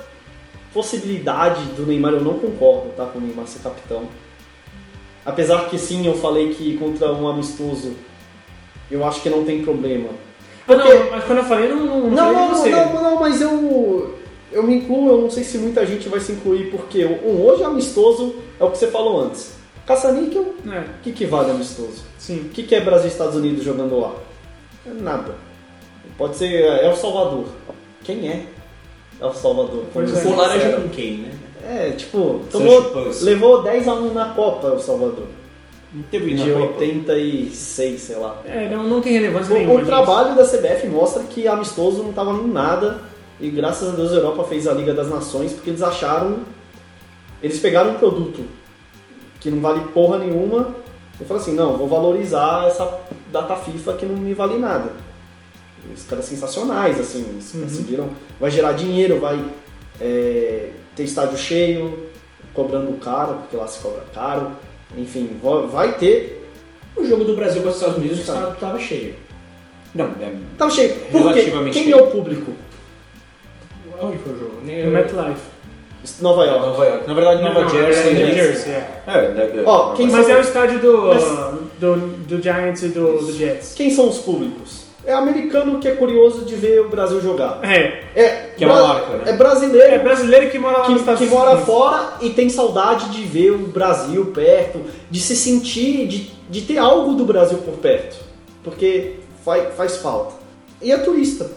[0.74, 3.06] possibilidade do Neymar, eu não concordo, tá?
[3.08, 4.04] Com o Neymar ser capitão.
[5.26, 7.94] Apesar que sim, eu falei que contra um amistoso
[8.90, 10.10] eu acho que não tem problema.
[10.68, 12.70] Ah, não, mas quando eu falei, não, não, Não, não, você.
[12.70, 14.16] não, não, não, mas eu,
[14.52, 17.64] eu me incluo, eu não sei se muita gente vai se incluir, porque um hoje
[17.64, 19.54] amistoso é o que você falou antes.
[19.86, 22.04] Caça-níquel, É, o que, que vale amistoso?
[22.18, 22.42] sim.
[22.42, 24.14] O que, que é Brasil e Estados Unidos jogando lá?
[24.86, 25.36] É nada.
[26.18, 27.46] Pode ser é El Salvador.
[28.04, 28.46] Quem é
[29.20, 29.84] El Salvador?
[29.92, 30.22] Pois é.
[30.22, 30.84] sinceros.
[30.84, 31.32] com quem, né?
[31.64, 35.26] É, tipo, tomou, levou 10 a 1 na Copa El Salvador.
[35.94, 36.80] Não teve De Copa.
[36.80, 38.42] 86, sei lá.
[38.46, 39.82] É, não, não tem relevância O, nenhuma.
[39.82, 43.02] o trabalho da CBF mostra que amistoso não estava em nada
[43.40, 46.40] e graças a Deus a Europa fez a Liga das Nações porque eles acharam.
[47.44, 48.42] Eles pegaram um produto
[49.40, 50.76] que não vale porra nenhuma
[51.20, 53.00] e falaram assim: não, vou valorizar essa
[53.32, 54.92] data FIFA que não me vale nada.
[55.94, 57.62] Os caras sensacionais, assim, eles Uhum.
[57.64, 58.10] conseguiram.
[58.40, 59.44] Vai gerar dinheiro, vai
[60.00, 62.08] é, ter estádio cheio,
[62.54, 64.52] cobrando caro, porque lá se cobra caro.
[64.98, 65.38] Enfim,
[65.72, 66.38] vai- ter.
[66.96, 69.16] O jogo do Brasil com os Estados Unidos estava, estava cheio.
[69.96, 70.94] Não, é, Tá cheio.
[71.12, 71.52] Por quê?
[71.72, 71.98] Quem cheio.
[71.98, 72.52] é o público?
[74.02, 74.52] Onde foi o jogo?
[74.62, 75.52] No MetLife.
[76.22, 76.62] Nova York.
[76.66, 77.08] Nova York.
[77.08, 78.10] Na verdade, Nova Jersey.
[78.10, 78.26] é, né?
[78.26, 79.02] New Jersey, é.
[79.08, 81.24] É, Ó, quem Mas são- é o estádio do, Mas-
[81.80, 83.74] do, do Giants e do, do Jets.
[83.76, 84.86] Quem são os públicos?
[85.06, 87.60] É americano que é curioso de ver o Brasil jogar.
[87.64, 89.24] É, É, Que é uma marca, né?
[89.26, 91.46] É brasileiro é brasileiro que mora lá nos que, Estados que Unidos.
[91.46, 96.62] mora fora e tem saudade de ver o Brasil perto, de se sentir, de, de
[96.62, 98.18] ter algo do Brasil por perto.
[98.64, 100.36] Porque faz, faz falta.
[100.82, 101.50] E é turista.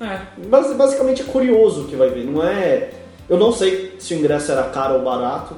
[0.00, 0.20] É.
[0.48, 2.90] Bas- Basicamente é curioso que vai ver, não é.
[3.28, 5.54] Eu não sei se o ingresso era caro ou barato,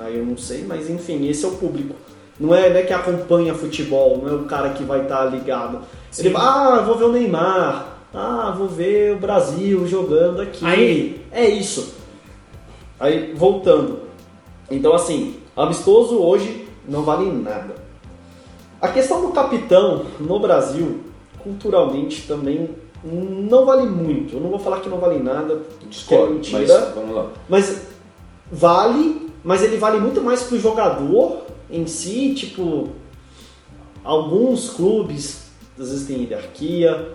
[0.00, 1.94] aí eu não sei, mas enfim, esse é o público.
[2.38, 5.82] Não é, não é que acompanha futebol, não é o cara que vai estar ligado.
[6.18, 10.64] Ele vai, ah, vou ver o Neymar, ah, vou ver o Brasil jogando aqui.
[10.64, 11.94] Aí- É isso.
[12.98, 14.00] Aí, voltando.
[14.70, 17.74] Então, assim, amistoso hoje não vale nada.
[18.80, 21.00] A questão do capitão no Brasil,
[21.42, 22.70] culturalmente também
[23.04, 24.34] não vale muito.
[24.36, 26.92] Eu não vou falar que não vale nada, que é Discordo, mas mentira.
[26.94, 27.26] vamos lá.
[27.48, 27.82] Mas
[28.50, 32.88] vale, mas ele vale muito mais pro jogador em si, tipo,
[34.04, 37.08] alguns clubes às vezes têm hierarquia,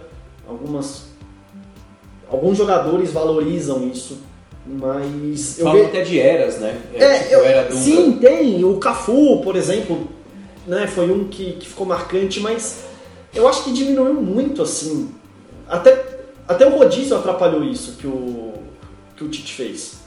[0.47, 1.05] algumas
[2.29, 4.17] alguns jogadores valorizam isso,
[4.65, 6.81] mas eu Falam ve- até de eras, né?
[6.93, 8.63] é, tipo, eu- era sim, tem.
[8.65, 10.07] O Cafu, por exemplo,
[10.65, 12.83] né, foi um que, que ficou marcante, mas
[13.33, 15.11] eu acho que diminuiu muito, assim.
[15.67, 16.03] Até,
[16.47, 18.53] até o rodízio atrapalhou isso que o,
[19.15, 19.97] que o Tite fez.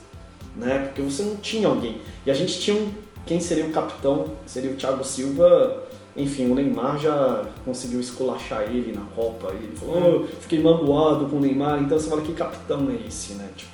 [0.56, 0.86] Né?
[0.86, 1.98] Porque você não tinha alguém.
[2.26, 2.88] E a gente tinha um,
[3.24, 5.84] quem seria o capitão, seria o Thiago Silva.
[6.16, 9.52] Enfim, o Neymar já conseguiu esculachar ele na Copa.
[9.52, 11.80] E ele falou, "Oh, fiquei magoado com o Neymar.
[11.82, 13.48] Então você fala, que capitão é esse, né?
[13.56, 13.70] Tipo,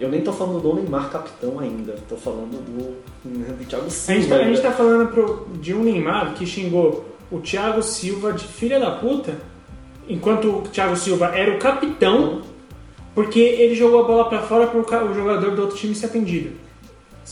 [0.00, 2.96] eu nem tô falando do Neymar capitão ainda, tô falando do,
[3.28, 4.20] né, do Thiago A Silva.
[4.20, 4.62] gente, tá, a gente né?
[4.62, 9.36] tá falando pro- de um Neymar que xingou o Thiago Silva de filha da puta,
[10.08, 12.42] enquanto o Thiago Silva era o capitão,
[13.14, 16.52] porque ele jogou a bola pra fora pro o jogador do outro time ser atendido.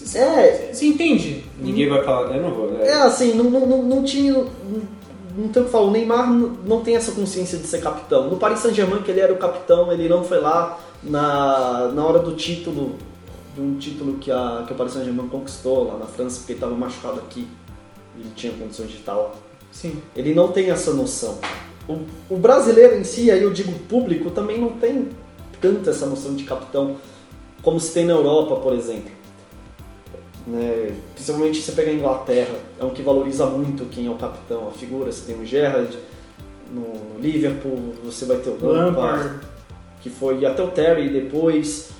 [0.04, 1.44] Você É, entende?
[1.58, 2.76] Ninguém vai falar, eu não vou.
[2.80, 4.32] é assim, não, não, não, não tinha.
[4.32, 4.96] Não,
[5.36, 8.28] não tem o que falar, o Neymar não, não tem essa consciência de ser capitão.
[8.30, 12.18] No Paris Saint-Germain, que ele era o capitão, ele não foi lá na, na hora
[12.20, 12.94] do título,
[13.54, 16.58] de um título que, a, que o Paris Saint-Germain conquistou lá na França, porque ele
[16.58, 17.46] estava machucado aqui.
[18.18, 19.36] Ele tinha condições de tal.
[19.70, 20.00] Sim.
[20.14, 21.38] Ele não tem essa noção.
[21.86, 21.98] O,
[22.30, 25.08] o brasileiro em si, aí eu digo público, também não tem
[25.60, 26.96] tanto essa noção de capitão
[27.62, 29.10] como se tem na Europa, por exemplo.
[30.46, 30.94] Né?
[31.14, 34.68] Principalmente se você pega a Inglaterra, é um que valoriza muito quem é o capitão,
[34.68, 35.10] a figura.
[35.10, 35.96] Você tem o Gerrard,
[36.70, 39.46] no, Liverpool você vai ter o Lampard, Lampard.
[40.00, 41.90] que foi até o Terry depois,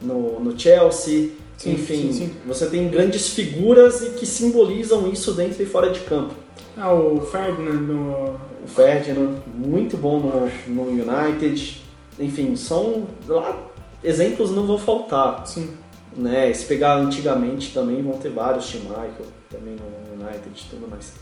[0.00, 1.30] no, no Chelsea.
[1.56, 2.34] Sim, Enfim, sim, sim.
[2.44, 6.34] você tem grandes figuras e que simbolizam isso dentro e fora de campo.
[6.76, 8.40] Ah, o Ferdinand no.
[8.64, 11.82] O Ferdinand, muito bom no, no United.
[12.18, 13.56] Enfim, são lá
[14.02, 15.46] exemplos não vão faltar.
[15.46, 15.70] Sim.
[16.16, 16.52] Né?
[16.52, 21.14] Se pegar antigamente também vão ter vários, Tim Michael também no United e tudo mais.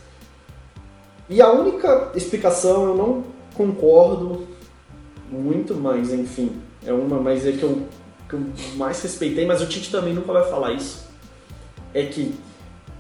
[1.28, 3.24] E a única explicação eu não
[3.54, 4.48] concordo
[5.30, 7.82] muito, mas enfim, é uma, mas é que eu,
[8.28, 8.40] que eu
[8.74, 11.08] mais respeitei, mas o Tite também nunca vai falar isso.
[11.94, 12.34] É que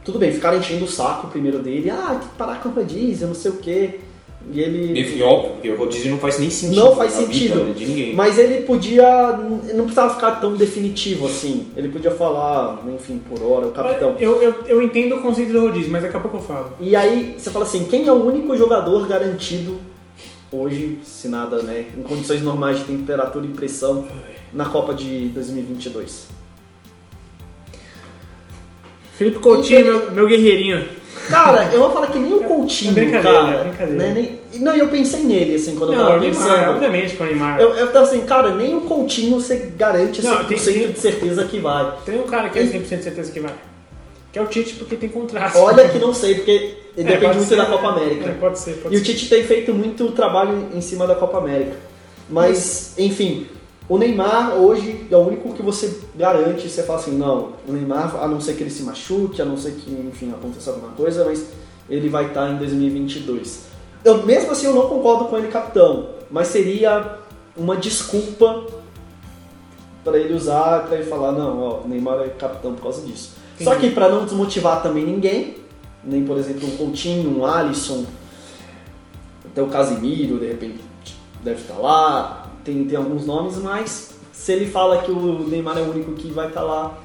[0.04, 3.26] tudo bem, ficaram enchendo o saco primeiro dele, ah, tem que parar com a rodízio,
[3.26, 4.00] não sei o quê.
[4.52, 5.00] E ele.
[5.00, 6.80] Enfim, óbvio, porque o rodízio não faz nem sentido.
[6.80, 7.74] Não faz vida sentido.
[7.74, 8.14] de ninguém.
[8.14, 9.32] Mas ele podia.
[9.74, 11.66] Não precisava ficar tão definitivo assim.
[11.76, 14.16] Ele podia falar, enfim, por hora, o capitão.
[14.18, 16.72] Eu, eu, eu entendo o conceito do rodízio, mas daqui a pouco eu falo.
[16.80, 19.78] E aí você fala assim, quem é o único jogador garantido
[20.50, 24.06] hoje, se nada, né, em condições normais de temperatura e pressão,
[24.52, 26.28] na Copa de 2022?
[29.20, 30.99] Felipe Coutinho, meu, meu guerreirinho.
[31.28, 33.56] Cara, eu vou falar que nem o Coutinho, É brincadeira, cara.
[33.56, 34.02] é brincadeira.
[34.02, 34.12] Né,
[34.52, 36.70] nem- não, e eu pensei nele, assim, quando eu Não, tava o Neymar, pensando.
[36.70, 37.60] obviamente com o Neymar.
[37.60, 41.44] Eu, eu tava assim, cara, nem o Coutinho você garante Não, 100% tem- de certeza
[41.44, 41.92] que vai.
[42.04, 43.52] Tem um cara que é 100% de certeza que vai.
[44.32, 45.56] Que é o Tite, porque tem contrato.
[45.58, 47.66] Olha que não sei, porque É, depende muito ser, da?
[47.66, 48.28] Copa América.
[48.30, 49.02] É, pode ser, pode E ser.
[49.02, 51.76] o Tite tem feito muito trabalho em cima da Copa América.
[52.28, 53.46] Mas, enfim,
[53.90, 58.14] o Neymar hoje é o único que você garante, você fala assim, não, o Neymar,
[58.22, 61.24] a não ser que ele se machuque, a não ser que, enfim, aconteça alguma coisa,
[61.24, 61.48] mas
[61.88, 63.64] ele vai estar em 2022.
[64.04, 67.18] Eu, mesmo assim, eu não concordo com ele capitão, mas seria
[67.56, 68.64] uma desculpa
[70.04, 73.32] para ele usar, para ele falar, não, ó, o Neymar é capitão por causa disso.
[73.60, 73.88] Só Entendi.
[73.88, 75.56] que para não desmotivar também ninguém,
[76.04, 78.06] nem por exemplo um Coutinho, um Alisson,
[79.44, 80.78] até o Casimiro, de repente,
[81.42, 85.82] deve estar lá, tem, tem alguns nomes, mas se ele fala que o Neymar é
[85.82, 86.98] o único que vai estar lá,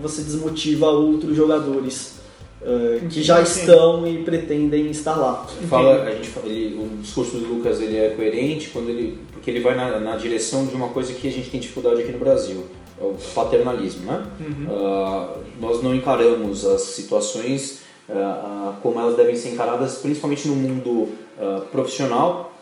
[0.00, 2.16] você desmotiva outros jogadores
[2.62, 5.46] eh, que já estão e pretendem estar lá.
[5.68, 9.50] Fala, a gente, fala- ele, o discurso do Lucas ele é coerente quando ele, porque
[9.50, 12.18] ele vai na, na direção de uma coisa que a gente tem dificuldade aqui no
[12.18, 12.64] Brasil,
[13.00, 14.26] é o paternalismo, né?
[14.68, 20.56] Ah, nós não encaramos as situações ah, ah, como elas devem ser encaradas, principalmente no
[20.56, 22.52] mundo ah, profissional.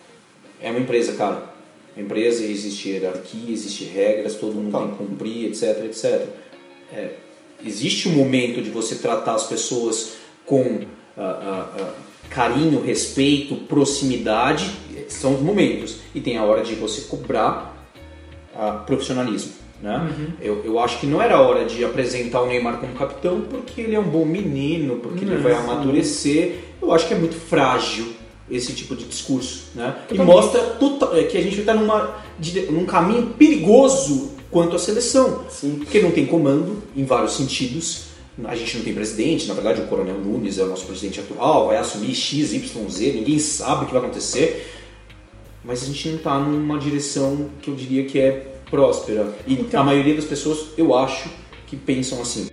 [0.61, 1.54] É uma empresa, cara.
[1.97, 4.79] Empresa existe hierarquia, existe regras, todo mundo Tá.
[4.79, 6.27] tem que cumprir, etc, etc.
[6.93, 7.11] É,
[7.65, 10.81] existe um momento de você tratar as pessoas com
[11.17, 11.93] ah, ah, ah,
[12.29, 14.71] carinho, respeito, proximidade,
[15.09, 15.99] são os momentos.
[16.15, 17.89] E tem a hora de você cobrar
[18.57, 19.53] ah, profissionalismo.
[19.81, 19.97] Né?
[19.97, 20.27] Uhum.
[20.41, 23.95] Eu, eu acho que não era hora de apresentar o Neymar como capitão porque ele
[23.95, 26.59] é um bom menino, porque ele vai amadurecer.
[26.81, 28.07] Eu acho que é muito frágil
[28.51, 29.65] esse tipo de discurso.
[29.75, 29.95] Né?
[30.11, 35.45] E mostra tota, que a gente está num caminho perigoso quanto à seleção.
[35.49, 35.77] Sim.
[35.77, 38.15] Porque não tem comando em vários sentidos.
[38.45, 41.69] A gente não tem presidente, na verdade o Coronel Nunes é o nosso presidente atual,
[41.69, 44.75] vai assumir X, Y, Z, ninguém sabe o que vai acontecer.
[45.65, 49.33] Mas a gente não está numa direção que eu diria que é próspera.
[49.47, 51.31] E então, a maioria das pessoas, eu acho,
[51.67, 52.49] que pensam assim.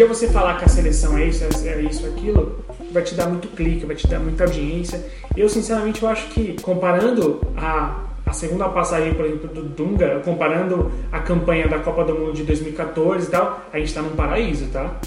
[0.00, 3.48] Dia você falar que a seleção é isso, é isso, aquilo, vai te dar muito
[3.48, 5.04] clique, vai te dar muita audiência.
[5.36, 10.92] Eu sinceramente eu acho que comparando a a segunda passagem, por exemplo, do Dunga, comparando
[11.10, 14.66] a campanha da Copa do Mundo de 2014 e tal, a gente está num paraíso,
[14.66, 15.00] tá?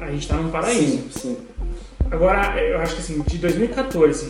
[0.00, 0.80] A gente está num paraíso.
[0.80, 1.36] Sim, sim.
[2.10, 4.28] Agora, eu acho que assim, de 2014,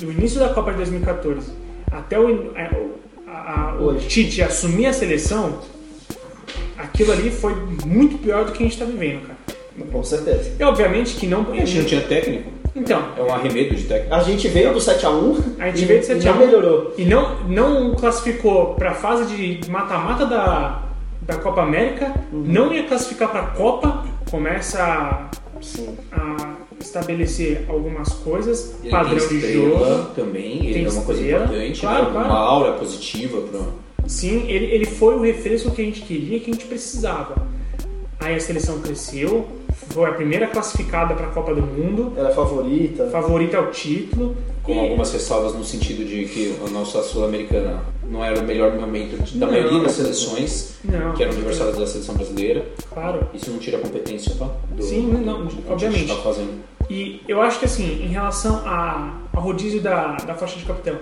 [0.00, 1.52] do início da Copa de 2014
[1.92, 2.50] até o,
[3.28, 5.60] a, a, o Tite assumir a seleção,
[6.84, 9.38] aquilo ali foi muito pior do que a gente está vivendo, cara.
[9.90, 10.52] Com certeza.
[10.58, 11.50] E obviamente que não.
[11.50, 12.50] A gente não tinha técnico.
[12.76, 13.02] Então.
[13.16, 14.14] É um arremedo de técnico.
[14.14, 15.42] A gente veio do 7x1.
[15.58, 16.20] A gente veio do 7x1.
[16.20, 16.94] E não melhorou.
[16.98, 20.82] E não, não classificou para a fase de mata-mata da,
[21.22, 22.12] da Copa América.
[22.32, 22.44] Uhum.
[22.46, 24.04] Não ia classificar para a Copa.
[24.30, 25.28] Começa a,
[26.12, 28.76] a estabelecer algumas coisas.
[28.82, 30.04] Ele padrão de jogo.
[30.14, 30.66] também.
[30.66, 31.80] Ele é uma coisa importante.
[31.80, 32.28] Claro, claro.
[32.28, 33.83] Uma aura positiva para.
[34.06, 37.46] Sim, ele, ele foi o refresco que a gente queria, que a gente precisava.
[38.20, 39.46] Aí a seleção cresceu,
[39.90, 42.12] foi a primeira classificada para a Copa do Mundo.
[42.16, 43.08] Era favorita.
[43.10, 44.36] Favorita ao título.
[44.62, 44.78] Com e...
[44.78, 49.46] algumas ressalvas no sentido de que a nossa Sul-Americana não era o melhor momento da
[49.46, 52.66] não, maioria das seleções não, que eram adversárias da seleção brasileira.
[52.92, 53.28] Claro.
[53.34, 54.48] Isso não tira a competência, tá?
[54.70, 56.08] Do, Sim, não, do obviamente.
[56.08, 56.62] Tá fazendo.
[56.88, 60.96] E eu acho que assim, em relação a, ao rodízio da, da faixa de capitão.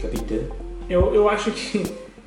[0.00, 0.38] Capitão.
[0.88, 1.82] Eu, eu acho que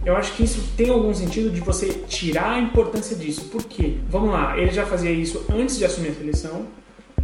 [0.05, 3.45] eu acho que isso tem algum sentido de você tirar a importância disso.
[3.45, 3.95] Por quê?
[4.09, 6.67] Vamos lá, ele já fazia isso antes de assumir a seleção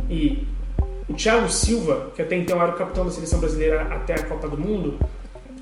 [0.09, 0.47] e
[1.07, 4.47] o Thiago Silva, que até então era o capitão da seleção brasileira até a Copa
[4.47, 4.97] do Mundo,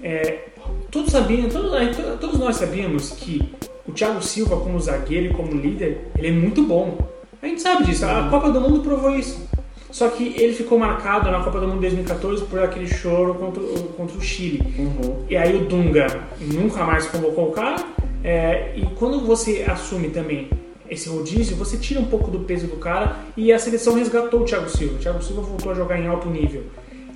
[0.01, 0.49] é,
[0.89, 1.71] todos sabiam, todos,
[2.19, 3.53] todos nós sabíamos que
[3.85, 6.97] o Thiago Silva como zagueiro e como líder, ele é muito bom.
[7.41, 9.49] A gente sabe disso, a Copa do Mundo provou isso.
[9.91, 13.61] Só que ele ficou marcado na Copa do Mundo 2014 por aquele choro contra,
[13.97, 14.61] contra o Chile.
[14.77, 15.25] Uhum.
[15.27, 16.07] E aí o Dunga
[16.39, 17.83] nunca mais convocou o cara.
[18.23, 20.49] É, e quando você assume também
[20.89, 24.45] esse rodízio, você tira um pouco do peso do cara e a seleção resgatou o
[24.45, 24.95] Thiago Silva.
[24.95, 26.63] O Thiago Silva voltou a jogar em alto nível.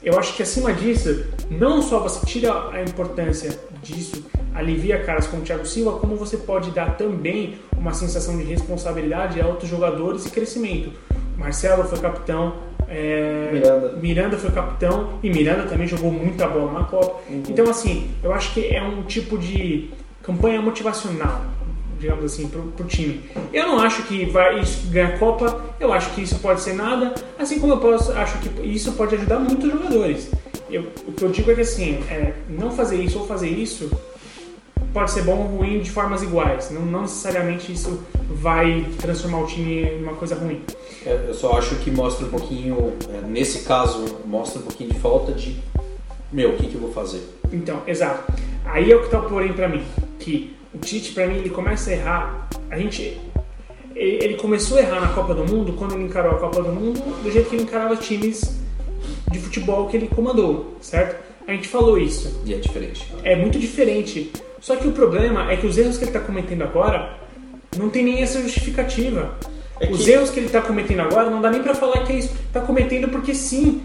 [0.04, 5.42] Eu acho que acima disso, não só você tira a importância disso, alivia caras como
[5.42, 10.26] o Thiago Silva, como você pode dar também uma sensação de responsabilidade a outros jogadores
[10.26, 10.92] e crescimento.
[11.38, 12.56] Marcelo foi capitão,
[12.88, 13.98] é, Miranda.
[14.02, 17.22] Miranda foi capitão e Miranda também jogou muita bola na Copa.
[17.30, 17.44] Uhum.
[17.50, 19.90] Então, assim, eu acho que é um tipo de
[20.22, 21.42] campanha motivacional,
[22.00, 23.22] digamos assim, pro, pro time.
[23.52, 27.14] Eu não acho que vai isso ganhar Copa, eu acho que isso pode ser nada,
[27.38, 30.32] assim como eu posso, acho que isso pode ajudar muitos jogadores.
[30.70, 33.92] Eu, o que eu digo é que assim, é, não fazer isso ou fazer isso
[34.94, 36.72] pode ser bom ou ruim de formas iguais.
[36.72, 40.62] Não, não necessariamente isso vai transformar o time em uma coisa ruim.
[41.06, 45.00] É, eu só acho que mostra um pouquinho, é, nesse caso, mostra um pouquinho de
[45.00, 45.56] falta de,
[46.32, 47.22] meu, o que, que eu vou fazer?
[47.52, 48.32] Então, exato.
[48.66, 49.84] Aí é o que tá o porém para mim,
[50.20, 52.50] que o Tite para mim ele começa a errar.
[52.70, 53.20] A gente
[53.96, 57.00] ele começou a errar na Copa do Mundo quando ele encarou a Copa do Mundo
[57.22, 58.60] do jeito que ele encarava times
[59.32, 61.22] de futebol que ele comandou, certo?
[61.48, 62.42] A gente falou isso.
[62.46, 63.08] E é diferente.
[63.24, 64.32] É muito diferente.
[64.64, 67.18] Só que o problema é que os erros que ele está cometendo agora
[67.78, 69.36] não tem nem essa justificativa.
[69.78, 72.16] É os erros que ele está cometendo agora não dá nem para falar que é
[72.16, 72.34] isso.
[72.48, 73.82] Está cometendo porque sim.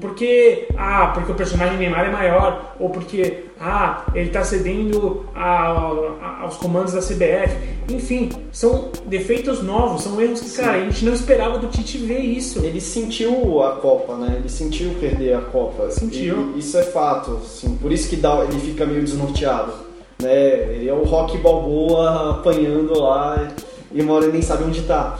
[0.00, 2.76] Porque, ah, porque o personagem Neymar é maior.
[2.80, 7.54] Ou porque, ah, ele está cedendo a, a, aos comandos da CBF.
[7.90, 10.62] Enfim, são defeitos novos, são erros que, sim.
[10.62, 12.60] cara, a gente não esperava do Tite ver isso.
[12.60, 14.36] Ele sentiu a Copa, né?
[14.38, 15.90] Ele sentiu perder a Copa.
[15.90, 16.54] Sentiu.
[16.56, 17.76] E, isso é fato, sim.
[17.76, 19.89] Por isso que dá, ele fica meio desnorteado
[20.22, 20.74] né?
[20.74, 23.48] Ele é o Rock Balboa apanhando lá
[23.92, 25.18] e uma hora ele nem sabe onde tá.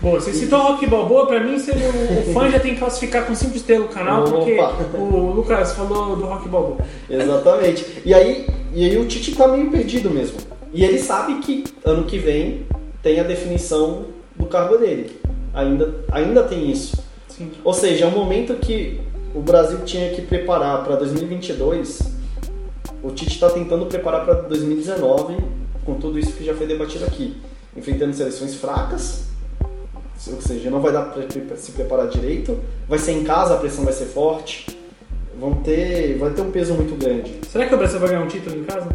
[0.00, 3.24] Bom, você citou o Rock Balboa, pra mim você, o fã já tem que classificar
[3.24, 4.32] com 5 estrelas no canal, Opa.
[4.32, 4.58] porque
[4.98, 6.78] o Lucas falou do Rock Balboa.
[7.08, 8.02] Exatamente.
[8.04, 10.38] E aí, e aí o Tite tá meio perdido mesmo.
[10.74, 12.66] E ele sabe que ano que vem
[13.00, 15.20] tem a definição do cargo dele.
[15.54, 16.96] Ainda, ainda tem isso.
[17.28, 17.52] Sim.
[17.62, 19.00] Ou seja, é um momento que
[19.34, 22.11] o Brasil tinha que preparar para 2022
[23.02, 25.36] o Tite está tentando preparar para 2019
[25.84, 27.36] com tudo isso que já foi debatido aqui.
[27.76, 29.24] Enfrentando seleções fracas,
[30.30, 33.82] ou seja, não vai dar para se preparar direito, vai ser em casa, a pressão
[33.84, 34.66] vai ser forte,
[35.40, 37.34] vão ter, vai ter um peso muito grande.
[37.50, 38.88] Será que o Brasil vai ganhar um título em casa?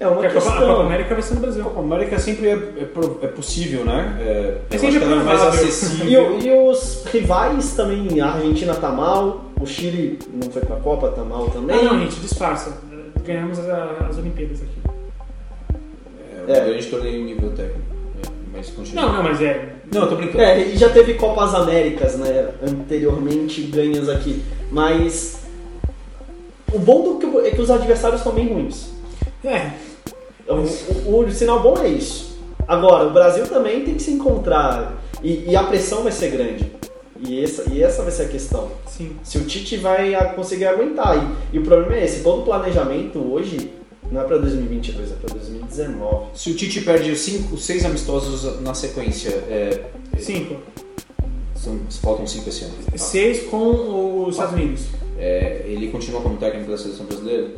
[0.00, 0.64] É uma Porque Copa, questão.
[0.64, 1.72] a Copa América vai ser no Brasil.
[1.76, 2.88] A América sempre é, é
[3.22, 4.16] é possível, né?
[4.20, 5.40] É, É sempre é mais.
[5.40, 6.26] E, acessível.
[6.36, 11.08] o- e os rivais também, a Argentina tá mal, o Chile não foi pra Copa,
[11.10, 11.76] tá mal também.
[11.78, 12.76] Ah, não, gente, disfarça.
[13.24, 13.68] Ganhamos as,
[14.10, 15.78] as Olimpíadas aqui.
[16.48, 17.80] É, um grande torneio em nível técnico.
[18.24, 19.02] É, mas continua.
[19.02, 19.76] Não, não, mas é.
[19.92, 20.40] Não, eu tô brincando.
[20.42, 25.42] É, e já teve Copas Américas, né, anteriormente ganhas aqui, mas
[26.72, 28.88] o bom do que, é que os adversários estão bem ruins.
[29.44, 29.72] É,
[30.48, 32.38] O, o- o sinal bom é isso.
[32.66, 36.72] Agora, o Brasil também tem que se encontrar e, e a pressão vai ser grande.
[37.26, 38.70] E essa, e essa vai ser a questão.
[38.86, 39.12] sim.
[39.22, 41.16] Se o Tite vai conseguir aguentar.
[41.52, 43.70] E, e o problema é esse: todo o planejamento hoje
[44.10, 46.26] não é para 2022, é para 2019.
[46.34, 49.80] Se o Tite perde cinco, seis amistosos na sequência, é,
[50.18, 50.56] Cinco.
[51.54, 52.74] são, faltam cinco esse ano.
[52.90, 52.98] tá?
[52.98, 54.82] Seis com os Estados Unidos.
[55.18, 57.50] É, ele continua como técnico da seleção brasileira?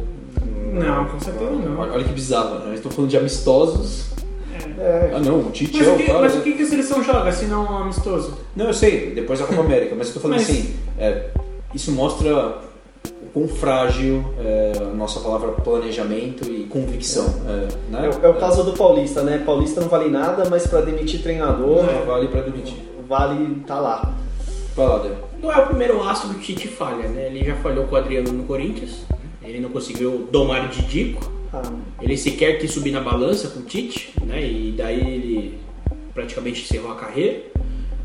[0.73, 1.79] Não, com certeza não.
[1.79, 2.75] Olha, olha que bizarro, né?
[2.75, 4.07] Estou falando de amistosos.
[4.79, 6.19] É, Ah, não, o Tite Mas é o, que, cara.
[6.21, 8.39] mas o que que a seleção joga se não um amistoso?
[8.57, 11.31] Não, eu sei, depois da Copa América, mas eu tô falando Mas- assim, é,
[11.75, 12.59] isso mostra
[13.23, 17.27] o quão frágil é a nossa palavra planejamento e convicção.
[17.49, 18.07] É, né?
[18.07, 19.43] é o- é o caso do Paulista, né?
[19.45, 22.77] Paulista não vale nada, mas para demitir treinador, É, vale pra demitir.
[23.09, 24.15] vale tá lá.
[24.77, 25.11] Vai lá, Dé.
[25.41, 27.27] Não é o primeiro astro que o Tite falha, né?
[27.27, 29.05] Ele já falhou com o Adriano no Corinthians,
[29.43, 31.31] ele não conseguiu domar o Didico,
[32.01, 34.43] ele sequer quis subir na balança com o Tite, né?
[34.43, 35.59] E daí ele
[36.13, 37.43] praticamente encerrou a carreira.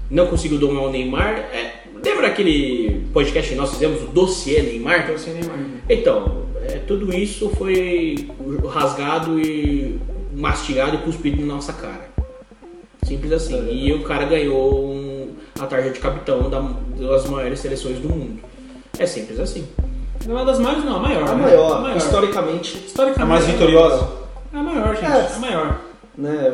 [0.10, 1.34] Não conseguiu domar o Neymar.
[1.54, 5.04] É, lembra aquele podcast que nós fizemos, o Dossiê Neymar?
[5.04, 5.60] Então, sem Neymar.
[5.88, 8.28] Então, é, tudo isso foi
[8.68, 10.00] rasgado e
[10.34, 12.10] mastigado e cuspido na nossa cara.
[13.04, 13.68] Simples assim.
[13.72, 15.30] E o cara ganhou um-
[15.60, 18.40] a tarja de capitão da- das maiores seleções do mundo.
[18.98, 19.66] É simples assim.
[20.28, 21.24] Não é das maiores, não, a maior.
[21.30, 21.42] a né?
[21.44, 21.98] maior, A maior.
[21.98, 23.22] historicamente, Historicamente.
[23.22, 24.08] A mais vitoriosa?
[24.54, 25.06] É a maior, gente.
[25.06, 25.18] É.
[25.18, 25.82] É a maior.
[26.18, 26.54] né?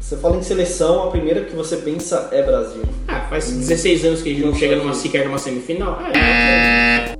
[0.00, 2.82] Você fala em seleção, a primeira que você pensa é Brasil.
[3.06, 6.00] Ah, faz 16 anos que a gente não chega numa, sequer numa semifinal.
[6.14, 7.14] É,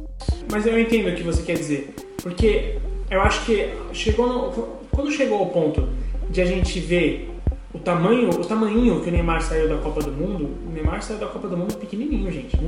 [0.51, 1.95] Mas eu entendo o que você quer dizer.
[2.23, 2.77] Porque
[3.11, 5.87] eu acho que chegou no- quando chegou ao ponto
[6.31, 7.31] de a gente ver
[7.75, 11.19] o tamanho, o tamanho que o Neymar saiu da Copa do Mundo, o Neymar saiu
[11.19, 12.59] da Copa do Mundo pequenininho, gente.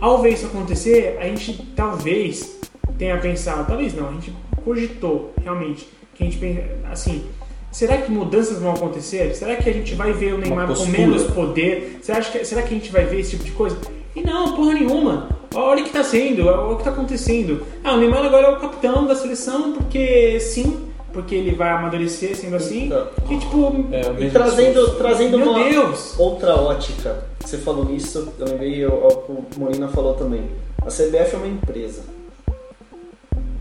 [0.00, 2.60] Ao ver isso acontecer, a gente talvez
[2.98, 4.32] tenha pensado, talvez não, a gente
[4.64, 7.24] cogitou realmente que a gente pensa assim,
[7.70, 9.34] será que mudanças vão acontecer?
[9.34, 11.98] Será que a gente vai ver o Neymar com menos poder?
[12.02, 13.76] Será que, será que a gente vai ver esse tipo de coisa?
[14.14, 15.28] E não, porra nenhuma.
[15.54, 17.62] Olha o que tá sendo, olha o que tá acontecendo.
[17.82, 20.78] Ah, o Neymar agora é o capitão da seleção porque sim,
[21.12, 22.90] porque ele vai amadurecer sendo assim.
[23.30, 24.96] E tipo, É, o E trazendo, discurso.
[24.98, 26.14] trazendo meu uma Deus!
[26.18, 30.42] outra ótica, você falou nisso, eu lembrei que o Molina falou também.
[30.82, 32.02] A CBF é uma empresa.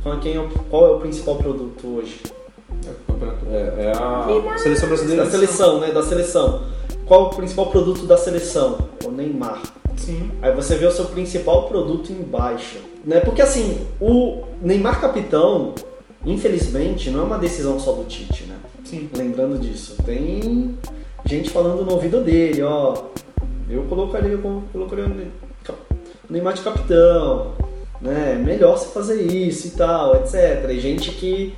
[0.04, 2.22] Fala quem é o- qual é o principal produto hoje?
[3.52, 5.26] É, é a seleção brasileira.
[5.26, 5.92] Da seleção, né?
[5.92, 6.64] Da seleção.
[7.06, 8.78] Qual é o principal produto da seleção?
[9.06, 9.62] O Neymar.
[9.98, 10.32] Sim.
[10.42, 12.80] Aí você vê o seu principal produto em baixa.
[13.06, 13.20] Né?
[13.20, 15.74] Porque assim, o Neymar capitão,
[16.26, 18.56] infelizmente, não é uma decisão só do Tite, né?
[18.84, 19.10] Sim.
[19.16, 19.96] Lembrando disso.
[20.06, 20.76] Tem
[21.26, 22.96] gente falando no ouvido dele, ó.
[23.70, 27.52] Eu colocaria, como- colocaria o Neymar de capitão,
[28.02, 28.36] né?
[28.44, 30.66] Melhor se fazer isso e tal, etc.
[30.70, 31.54] E gente que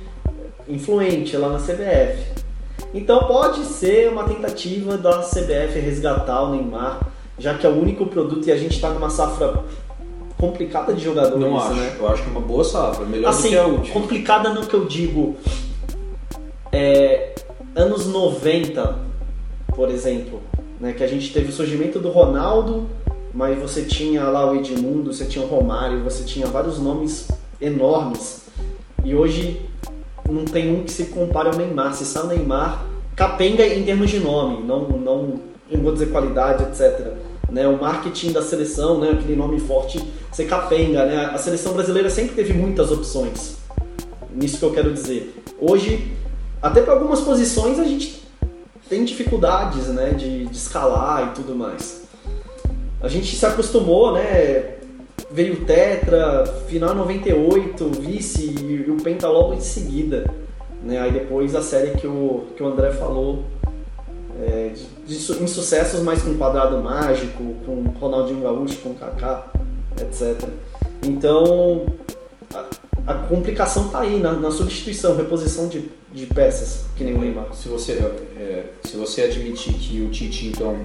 [0.68, 2.42] influente lá na CBF.
[2.92, 7.00] Então pode ser uma tentativa da CBF resgatar o Neymar,
[7.38, 9.64] já que é o único produto e a gente tá numa safra
[10.38, 11.74] complicada de jogadores, Não acho.
[11.74, 11.96] né?
[11.98, 13.04] Eu acho que é uma boa safra.
[13.06, 13.94] Melhor do Assim, que a última.
[14.00, 15.36] complicada no que eu digo.
[16.72, 17.34] É,
[17.74, 18.98] anos 90,
[19.74, 20.40] por exemplo,
[20.80, 22.88] né, que a gente teve o surgimento do Ronaldo,
[23.34, 27.28] mas você tinha lá o Edmundo, você tinha o Romário, você tinha vários nomes
[27.60, 28.44] enormes.
[29.04, 29.60] E hoje
[30.28, 31.94] não tem um que se compare ao Neymar.
[31.94, 36.62] Se sai o Neymar, capenga em termos de nome, não, não eu vou dizer qualidade,
[36.62, 37.12] etc.
[37.50, 41.04] Né, o marketing da seleção, né, aquele nome forte, você capenga.
[41.04, 41.24] Né?
[41.26, 43.56] A seleção brasileira sempre teve muitas opções.
[44.30, 45.42] Nisso que eu quero dizer.
[45.60, 46.16] Hoje,
[46.62, 48.22] até para algumas posições, a gente
[48.88, 52.03] tem dificuldades né, de, de escalar e tudo mais.
[53.04, 54.76] A gente se acostumou, né?
[55.30, 60.24] Veio o Tetra, final 98, vice e o Penta logo em seguida.
[60.82, 60.98] Né?
[61.00, 63.44] Aí depois a série que o, que o André falou,
[64.40, 69.46] é, de, de su- insucessos mais com quadrado mágico, com Ronaldinho Gaúcho, com Kaká,
[70.00, 70.48] etc.
[71.02, 71.86] Então,
[72.54, 72.64] a-
[73.06, 77.52] a complicação tá aí na, na substituição, reposição de, de peças, que nem o Neymar.
[77.54, 77.92] Se você,
[78.38, 80.76] é, se você admitir que o Tite, então,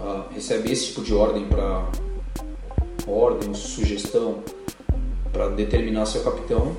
[0.00, 1.84] ah, recebe esse tipo de ordem para
[3.06, 4.38] ordem, sugestão
[5.32, 6.74] para determinar seu capitão,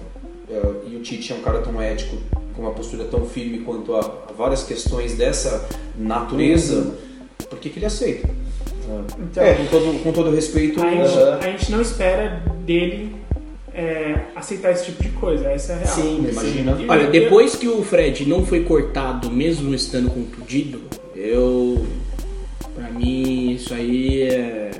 [0.49, 2.17] é, e o Tite é um cara tão ético,
[2.55, 5.67] com uma postura tão firme quanto a, a várias questões dessa
[5.97, 6.95] natureza,
[7.49, 8.29] por que, que ele aceita?
[9.19, 11.33] Então, É, com todo, com todo respeito, a, gente, Uhum.
[11.33, 13.15] a gente não espera dele
[13.73, 15.93] é, aceitar esse tipo de coisa, essa é a real.
[15.95, 16.77] Sim, imagina.
[16.81, 20.81] E- Olha, depois que o Fred não foi cortado, mesmo estando contundido,
[21.15, 21.85] eu.
[22.99, 24.71] Mim, isso aí é.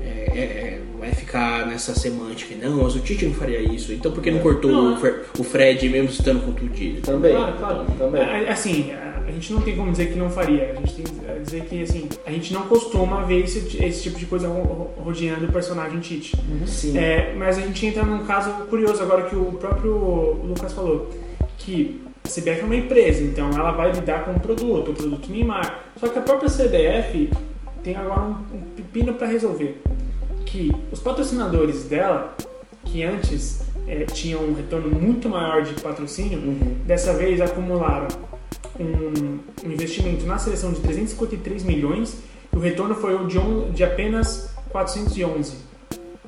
[0.00, 2.54] é- é- é- vai ficar nessa semântica.
[2.60, 3.92] Não, mas o Tite não faria isso.
[3.92, 7.02] Então por que não cortou Não, o, Fer- o Fred mesmo estando contundido?
[7.02, 7.32] Também.
[7.34, 7.84] Claro, claro.
[7.98, 8.22] Também.
[8.22, 10.72] A- Assim, a gente não tem como dizer que não faria.
[10.72, 14.18] A gente tem que dizer que, assim, a gente não costuma ver esse, esse tipo
[14.18, 16.34] de coisa ro- ro- rodeando o personagem Tite.
[16.66, 16.96] Sim.
[16.98, 19.92] É, mas a gente entra num caso curioso agora que o próprio
[20.44, 21.10] Lucas falou,
[21.58, 25.30] que a CBF é uma empresa, então ela vai lidar com o produto, o produto
[25.30, 25.84] Neymar.
[25.98, 27.30] Só que a própria CBF
[27.82, 29.80] tem agora um, um pepino para resolver,
[30.44, 32.36] que os patrocinadores dela,
[32.84, 36.38] que antes é, tinham um retorno muito maior de patrocínio,
[36.86, 38.08] dessa vez acumularam
[38.78, 42.18] um, um investimento na seleção de 353 milhões
[42.52, 45.56] e o retorno foi o de, on- de apenas 411.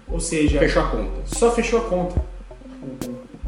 [0.09, 1.21] Ou seja, Fechou a conta.
[1.27, 2.21] só fechou a conta.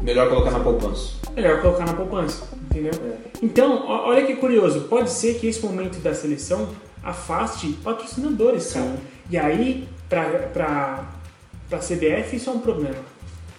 [0.01, 1.22] melhor colocar na poupança.
[1.35, 2.91] Melhor colocar na poupança, entendeu?
[3.41, 6.69] Então, ó- olha que curioso, pode ser que esse momento da seleção
[7.03, 8.95] afaste patrocinadores, cara.
[9.29, 10.23] E aí, pra,
[10.53, 11.03] pra,
[11.69, 12.95] pra CBF, isso é um problema.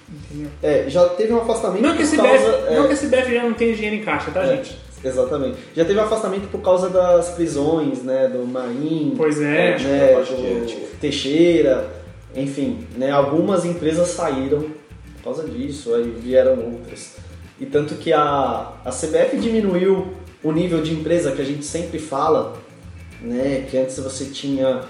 [0.09, 0.51] Entendeu?
[0.63, 2.57] É, já teve um afastamento Não que, a por CBF, causa...
[2.69, 4.57] é, não que a CBF já não tenha dinheiro em caixa, tá, É.
[4.57, 4.79] gente?
[5.03, 5.59] Exatamente.
[5.77, 8.29] Já teve um afastamento por causa das prisões, né?
[8.29, 9.79] Do Marinho, Pois é.
[9.79, 10.99] Né, de do.
[11.01, 11.91] Teixeira,
[12.35, 13.11] enfim, né?
[13.11, 17.14] Algumas empresas saíram por causa disso, aí vieram outras.
[17.61, 20.09] E tanto que a, a CBF diminuiu
[20.43, 22.57] o nível de empresa que a gente sempre fala,
[23.21, 23.67] né?
[23.71, 24.81] Que antes você tinha,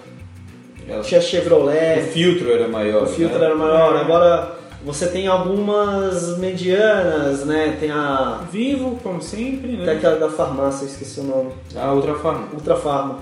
[0.89, 3.03] Ela- tinha o Chevrolet, filtro era maior.
[3.05, 3.45] o filtro né?
[3.47, 7.77] era maior, agora você tem algumas medianas, né?
[7.79, 8.41] Tem a.
[8.51, 9.93] Vivo, como sempre, Tem né?
[9.93, 11.53] aquela da farmácia, esqueci o nome.
[11.77, 12.49] A outra forma.
[12.53, 13.19] Ultra Farma.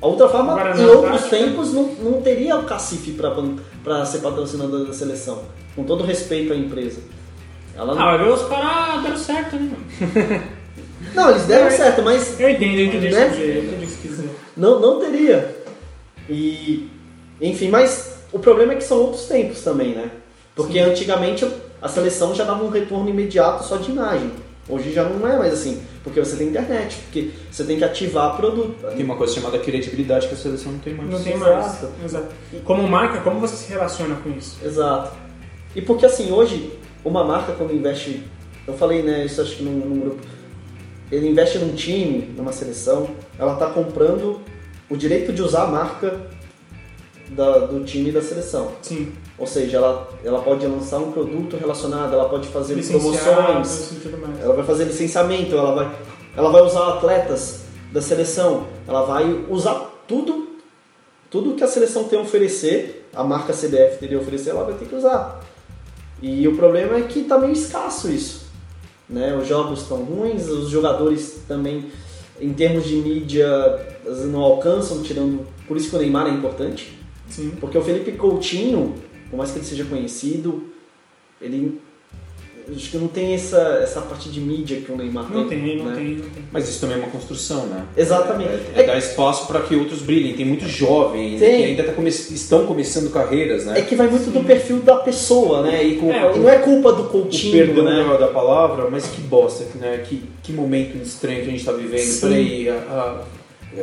[0.00, 1.36] A Ultra Farma, Guaraná em outros Antártica.
[1.36, 3.12] tempos, não, não teria o cacife
[3.84, 5.42] para ser patrocinador da seleção.
[5.76, 7.00] Com todo respeito à empresa.
[7.76, 8.02] Ela não...
[8.02, 9.70] Ah, ver os caras ah, deram certo, né?
[9.70, 10.42] mano?
[11.14, 13.26] não, eles deram certo, mas Eu entendo, eu entendi o que Né?
[13.26, 15.56] o que não, não teria.
[16.28, 16.88] E,
[17.40, 20.10] enfim, mas o problema é que são outros tempos também, né?
[20.54, 21.46] Porque antigamente
[21.80, 24.30] a seleção já dava um retorno imediato só de imagem.
[24.68, 28.36] Hoje já não é mais assim, porque você tem internet, porque você tem que ativar
[28.36, 28.86] produto.
[28.94, 31.10] Tem uma coisa chamada credibilidade que a seleção não tem mais.
[31.10, 31.52] Não tem Exato.
[31.52, 32.04] mais.
[32.04, 32.28] Exato.
[32.64, 34.58] Como marca, como você se relaciona com isso?
[34.64, 35.16] Exato.
[35.74, 36.70] E porque assim, hoje,
[37.04, 38.22] uma marca quando investe,
[38.66, 40.22] eu falei né, isso acho que num, num grupo,
[41.10, 44.40] ele investe num time, numa seleção, ela está comprando
[44.88, 46.20] o direito de usar a marca
[47.30, 48.72] da- do time e da seleção.
[48.82, 49.12] Sim.
[49.38, 54.42] Ou seja, ela, ela pode lançar um produto relacionado, ela pode fazer promoções, mais.
[54.42, 55.96] ela vai fazer licenciamento, ela vai,
[56.36, 60.48] ela vai usar atletas da seleção, ela vai usar tudo,
[61.30, 64.74] tudo que a seleção tem a oferecer, a marca CBF teria a oferecer, ela vai
[64.74, 65.41] ter que usar.
[66.22, 68.46] E o problema é que está meio escasso isso.
[69.08, 69.36] Né?
[69.36, 71.86] Os jogos estão ruins, os jogadores também,
[72.40, 73.46] em termos de mídia,
[74.30, 75.44] não alcançam, tirando.
[75.66, 76.96] Por isso que o Neymar é importante.
[77.28, 77.52] Sim.
[77.60, 78.94] Porque o Felipe Coutinho,
[79.28, 80.70] por mais que ele seja conhecido,
[81.40, 81.80] ele
[82.74, 85.60] acho que não tem essa, essa parte de mídia que o Neymar Não tem.
[85.60, 85.94] tem, não né?
[85.96, 86.44] tem, não tem.
[86.52, 87.84] Mas isso também é uma construção, né?
[87.96, 88.50] Exatamente.
[88.74, 90.34] É, é dar espaço para que outros brilhem.
[90.34, 91.56] Tem muitos jovens Tem.
[91.56, 93.78] que ainda tá come- estão começando carreiras, né?
[93.78, 95.82] É que vai muito do perfil da pessoa, né?
[95.84, 98.04] E, com- É, e não é culpa do o Coutinho, perdão né?
[98.04, 100.04] da- da palavra, mas que bosta, né?
[100.08, 102.00] Que, que momento estranho que a gente está vivendo.
[102.00, 102.20] Sim.
[102.28, 103.24] Peraí, a- a-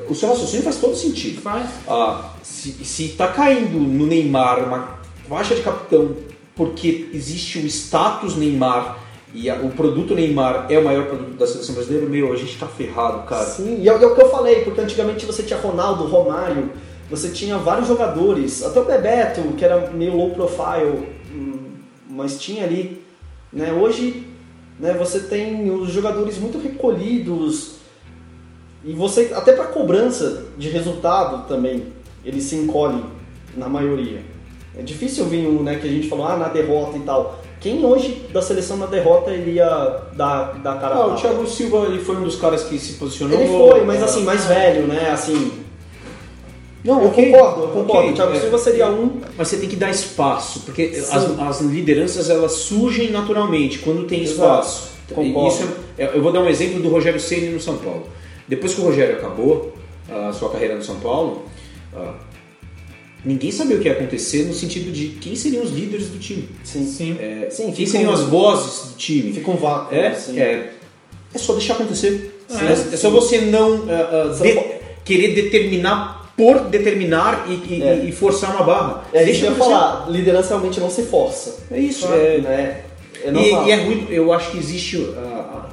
[0.07, 1.41] o seu raciocínio faz todo sentido.
[1.41, 1.67] Faz.
[1.87, 6.15] Ah, se, se tá caindo no Neymar uma faixa de capitão
[6.59, 8.99] porque existe o status Neymar
[9.33, 12.57] e a- o produto Neymar é o maior produto da seleção brasileira, meu, a gente
[12.57, 13.45] tá ferrado, cara.
[13.45, 16.69] Sim, e é, é o que eu falei, porque antigamente você tinha Ronaldo, Romário,
[17.09, 21.75] você tinha vários jogadores, até o Bebeto, que era meio low profile, hum,
[22.09, 23.01] mas tinha ali.
[23.53, 23.71] Né?
[23.71, 24.27] Hoje
[24.77, 27.75] né, você tem os jogadores muito recolhidos
[28.83, 31.85] e você, até para cobrança de resultado também,
[32.25, 33.01] ele se encolhe
[33.55, 34.21] na maioria.
[34.77, 37.39] É difícil vir um né, que a gente falou, ah, na derrota e tal.
[37.59, 41.15] Quem hoje da seleção na derrota ele ia dar, dar cara a Ah, o?
[41.15, 43.37] Thiago Silva ele foi um dos caras que se posicionou.
[43.39, 45.09] Ele foi, mas ah, assim, mais velho, né?
[45.11, 45.51] Assim.
[46.83, 47.91] Não, eu ok, concordo, eu concordo.
[47.99, 49.19] ok, O Thiago é, Silva seria um.
[49.37, 54.21] Mas você tem que dar espaço, porque as, as lideranças elas surgem naturalmente quando tem
[54.21, 54.39] Exato.
[54.61, 54.89] espaço.
[55.13, 55.47] Concordo.
[55.49, 55.67] Isso
[55.97, 58.03] é- eu vou dar um exemplo do Rogério Ceni no São Paulo.
[58.47, 59.73] Depois que o Rogério acabou
[60.09, 61.43] a sua carreira no São Paulo,
[61.93, 62.13] ah,
[63.25, 66.47] ninguém sabia o que ia acontecer no sentido de quem seriam os líderes do time.
[66.63, 66.85] Sim.
[66.85, 67.17] Sim.
[67.19, 69.33] É, Sim, quem seriam um- as vozes do time.
[69.33, 69.93] Fica um vácuo.
[69.95, 70.39] É, assim.
[70.39, 70.71] é,
[71.33, 72.35] é só deixar acontecer.
[72.49, 77.83] É, é, é só você não ah, Você de- querer determinar por determinar e, e-
[77.83, 78.05] É.
[78.05, 79.03] e forçar uma barra.
[79.13, 80.09] É isso que Deixa eu falar.
[80.09, 81.57] Liderança realmente não se força.
[81.69, 82.07] É isso.
[82.07, 82.81] Claro, é, né?
[83.23, 83.67] É e, normal.
[83.67, 85.67] e é ruim, eu acho que existe ah,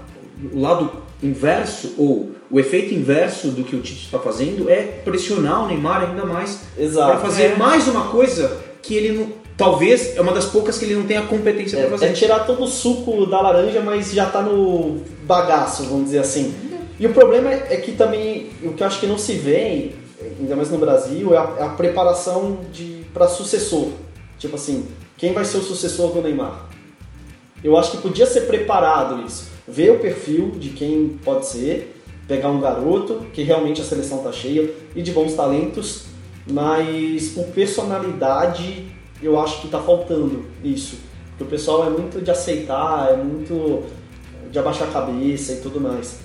[0.53, 0.91] o lado
[1.23, 6.09] inverso, ou o efeito inverso do que o Tite está fazendo é pressionar o Neymar
[6.11, 6.61] ainda mais
[6.95, 7.57] para fazer É.
[7.57, 9.33] mais uma coisa que ele não.
[9.57, 12.07] Talvez é uma das poucas que ele não tem a competência para É, fazer.
[12.07, 16.55] é tirar todo o suco da laranja, mas já tá no bagaço, vamos dizer assim.
[17.01, 19.93] E o problema é, é que também, o que eu acho que não se vê,
[20.39, 22.59] ainda mais no Brasil, é a, é a preparação
[23.15, 23.89] para sucessor.
[24.39, 24.87] Tipo assim,
[25.17, 26.67] quem vai ser o sucessor do Neymar?
[27.65, 29.49] Eu acho que podia ser preparado isso.
[29.67, 31.96] Ver o perfil de quem pode ser,
[32.29, 36.07] pegar um garoto, que realmente a seleção tá cheia, e de bons talentos,
[36.51, 38.85] mas por personalidade
[39.23, 40.97] eu acho que tá faltando isso.
[41.31, 43.85] Porque o pessoal é muito de aceitar, é muito
[44.51, 46.19] de abaixar a cabeça e tudo mais.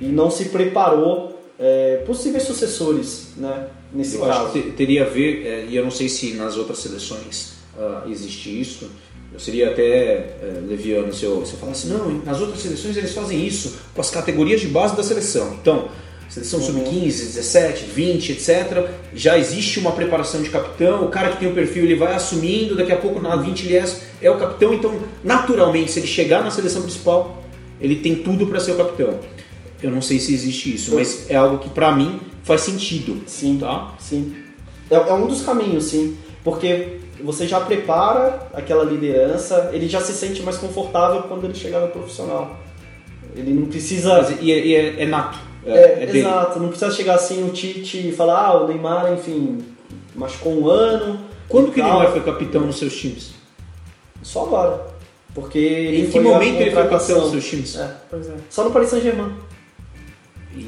[0.00, 3.68] E não se preparou é, possíveis sucessores, né?
[3.92, 4.52] Nesse Eu acho caso.
[4.52, 8.04] que te- teria a ver, é, e eu não sei se nas outras seleções ah,
[8.08, 8.90] existe isso.
[9.34, 13.12] Eu seria até é, leviano se eu, se eu falasse, não, nas outras seleções eles
[13.12, 15.56] fazem isso com as categorias de base da seleção.
[15.60, 15.88] Então,
[16.30, 16.66] seleção Uhum.
[16.66, 17.02] sub-15,
[17.34, 18.86] 17, 20, etc.
[19.12, 22.76] Já existe uma preparação de capitão, o cara que tem o perfil ele vai assumindo,
[22.76, 23.84] daqui a pouco na 20 ele é,
[24.22, 27.42] é o capitão, então naturalmente se ele chegar na seleção principal,
[27.80, 29.18] ele tem tudo para ser o capitão.
[29.82, 33.20] Eu não sei se existe isso, mas é algo que para mim faz sentido.
[33.26, 33.94] Sim, Tá?
[33.98, 34.32] sim.
[34.88, 36.16] É, é um dos caminhos, sim.
[36.44, 41.80] Porque você já prepara aquela liderança, ele já se sente mais confortável quando ele chegar
[41.80, 42.56] no profissional.
[43.36, 44.14] Ele não precisa.
[44.22, 45.38] Mas, e, é, e é- é nato.
[45.66, 49.12] É, É, é exato, não precisa chegar assim o Tite e falar, ah, o Neymar,
[49.12, 49.64] enfim,
[50.14, 51.20] machucou um ano.
[51.48, 51.84] Quando que o.
[51.84, 53.32] Neymar foi capitão nos seus times?
[54.22, 54.80] Só agora.
[55.34, 57.76] Porque ele Em que momento ele foi capitão dos seus times?
[57.76, 57.90] É.
[58.10, 58.34] Pois é.
[58.50, 59.32] Só no Paris Saint-Germain.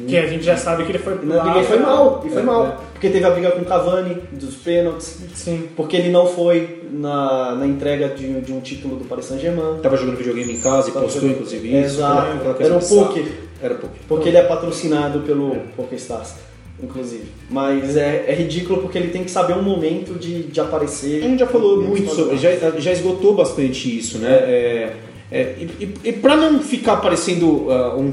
[0.08, 1.56] Que a gente já sabe que ele foi E lá.
[1.56, 2.82] ele foi mal, e foi É, mal.
[2.96, 2.98] É.
[2.98, 5.18] Porque teve a briga com o Cavani, dos pênaltis.
[5.34, 5.68] Sim.
[5.76, 9.80] Porque ele não foi na, na entrega de, de um título do Paris Saint-Germain.
[9.82, 11.96] Tava jogando videogame em casa e postou jogando- inclusive isso.
[11.96, 12.26] Exato.
[12.58, 13.04] Era um bizarra.
[13.08, 13.32] poke.
[13.62, 13.94] Era poke.
[14.08, 16.34] Porque ele é patrocinado pelo PokerStars,
[16.82, 17.24] inclusive.
[17.50, 21.22] Mas é, é ridículo porque ele tem que saber um momento de, de aparecer.
[21.22, 24.30] A gente já falou muito sobre, já, já esgotou bastante isso, né?
[24.30, 24.92] É,
[25.30, 28.12] é, e e, e para não ficar parecendo ah, um,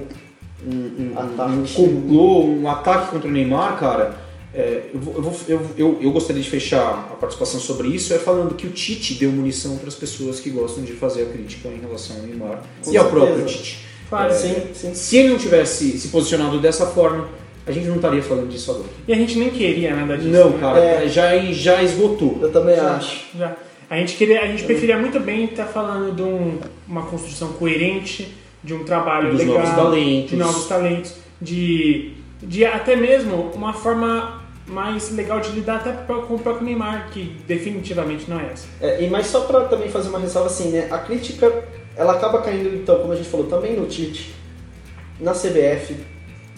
[0.66, 4.16] um, um, um complô, um ataque contra o Neymar, cara,
[4.54, 8.20] é, eu, vou- eu, eu, eu, eu gostaria de fechar a participação sobre isso é
[8.20, 11.70] falando que o Tite deu munição para as pessoas que gostam de fazer a crítica
[11.70, 13.26] em relação ao Neymar Com e ao certeza.
[13.26, 13.80] próprio Tite.
[14.10, 14.93] Claro, É, Sim, sim.
[14.93, 17.28] Se ele não tivesse se posicionado dessa forma,
[17.66, 18.86] a gente não estaria falando disso agora.
[19.08, 20.30] E a gente nem queria nada disso.
[20.30, 20.60] Não, né?
[20.60, 21.08] cara, É.
[21.08, 22.38] já, já esgotou.
[22.41, 23.26] Eu também Já, acho.
[23.36, 23.56] já.
[23.89, 28.34] A gente, queria, a gente preferia muito bem estar falando de um- uma construção coerente,
[28.64, 30.30] de um trabalho Dos legal, novos talentos.
[30.30, 36.36] de novos talentos, de, de até mesmo uma forma mais legal de lidar até com
[36.36, 38.66] o próprio Neymar, que definitivamente não é essa.
[38.82, 40.88] É, e mas só pra também fazer uma ressalva assim, né?
[40.89, 41.64] A crítica,
[41.95, 44.34] ela acaba caindo, então, como a gente falou, também no Tite,
[45.20, 45.95] na CBF,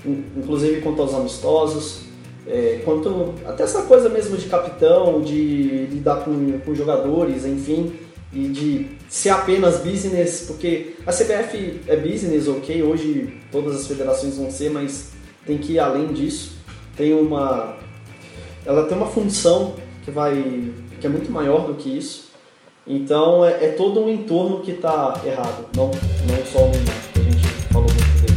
[0.05, 2.01] in- inclusive quanto aos amistosos,
[2.47, 7.91] é, quanto até essa coisa mesmo de capitão, de lidar com, com jogadores, enfim,
[8.31, 14.37] e de ser apenas business, porque a CBF é business, ok, hoje todas as federações
[14.37, 15.11] vão ser, mas
[15.45, 16.53] tem que ir além disso.
[16.95, 17.77] Tem uma.
[18.65, 20.33] Ela tem uma função que vai.
[20.99, 22.31] que é muito maior do que isso.
[22.87, 27.19] Então é, é todo um entorno que está errado, não, não só o Neymar, que
[27.19, 28.35] a gente falou muito dele.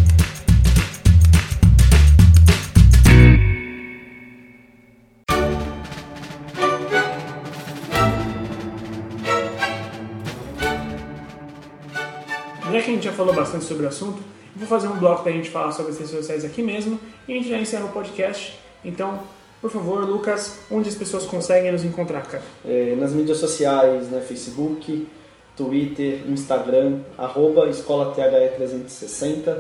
[12.71, 14.23] Já que a gente já falou bastante sobre o assunto,
[14.55, 17.37] vou fazer um bloco pra gente falar sobre as redes sociais aqui mesmo e a
[17.37, 18.59] gente já encerra o podcast.
[18.85, 19.21] Então,
[19.61, 22.45] por favor, Lucas, onde as pessoas conseguem nos encontrar, cara?
[22.65, 24.21] É, nas mídias sociais, né?
[24.21, 25.09] Facebook,
[25.57, 29.59] Twitter, Instagram, arroba escolathe360.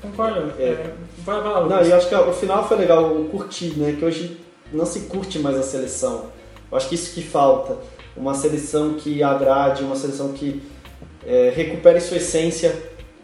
[0.00, 0.52] Concordo.
[0.58, 0.64] É.
[0.64, 3.94] É, vai, vai Não, e eu acho que o final foi legal, o curtir, né?
[3.98, 4.36] Que hoje
[4.72, 6.26] não se curte mais a seleção.
[6.70, 7.76] Eu acho que isso que falta.
[8.16, 10.62] Uma seleção que agrade, uma seleção que
[11.26, 12.74] é, recupere sua essência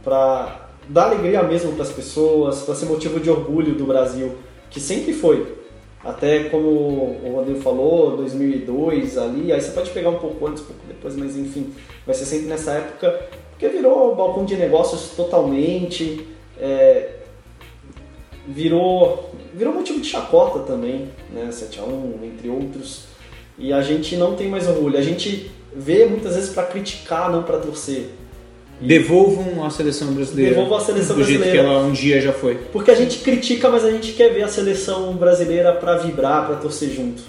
[0.02, 4.36] para dar alegria mesmo para as pessoas, para ser motivo de orgulho do Brasil,
[4.70, 5.57] que sempre foi.
[6.04, 10.66] Até como o Rodrigo falou, 2002 ali, aí você pode pegar um pouco antes, um
[10.66, 11.74] pouco depois, mas enfim,
[12.06, 16.24] vai ser sempre nessa época, porque virou balcão de negócios totalmente,
[16.60, 17.16] é,
[18.46, 23.06] virou, virou motivo de chacota também, né, 7x1, entre outros,
[23.58, 27.42] e a gente não tem mais orgulho, a gente vê muitas vezes para criticar, não
[27.42, 28.10] para torcer.
[28.80, 31.76] Devolvam a seleção brasileira Devolvam a seleção do jeito que brasileira.
[31.78, 32.54] ela um dia já foi.
[32.72, 36.56] Porque a gente critica, mas a gente quer ver a seleção brasileira para vibrar, para
[36.56, 37.22] torcer junto.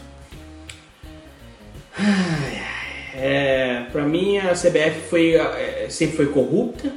[3.15, 6.91] É, pra mim a CBF foi, é, sempre foi corrupta,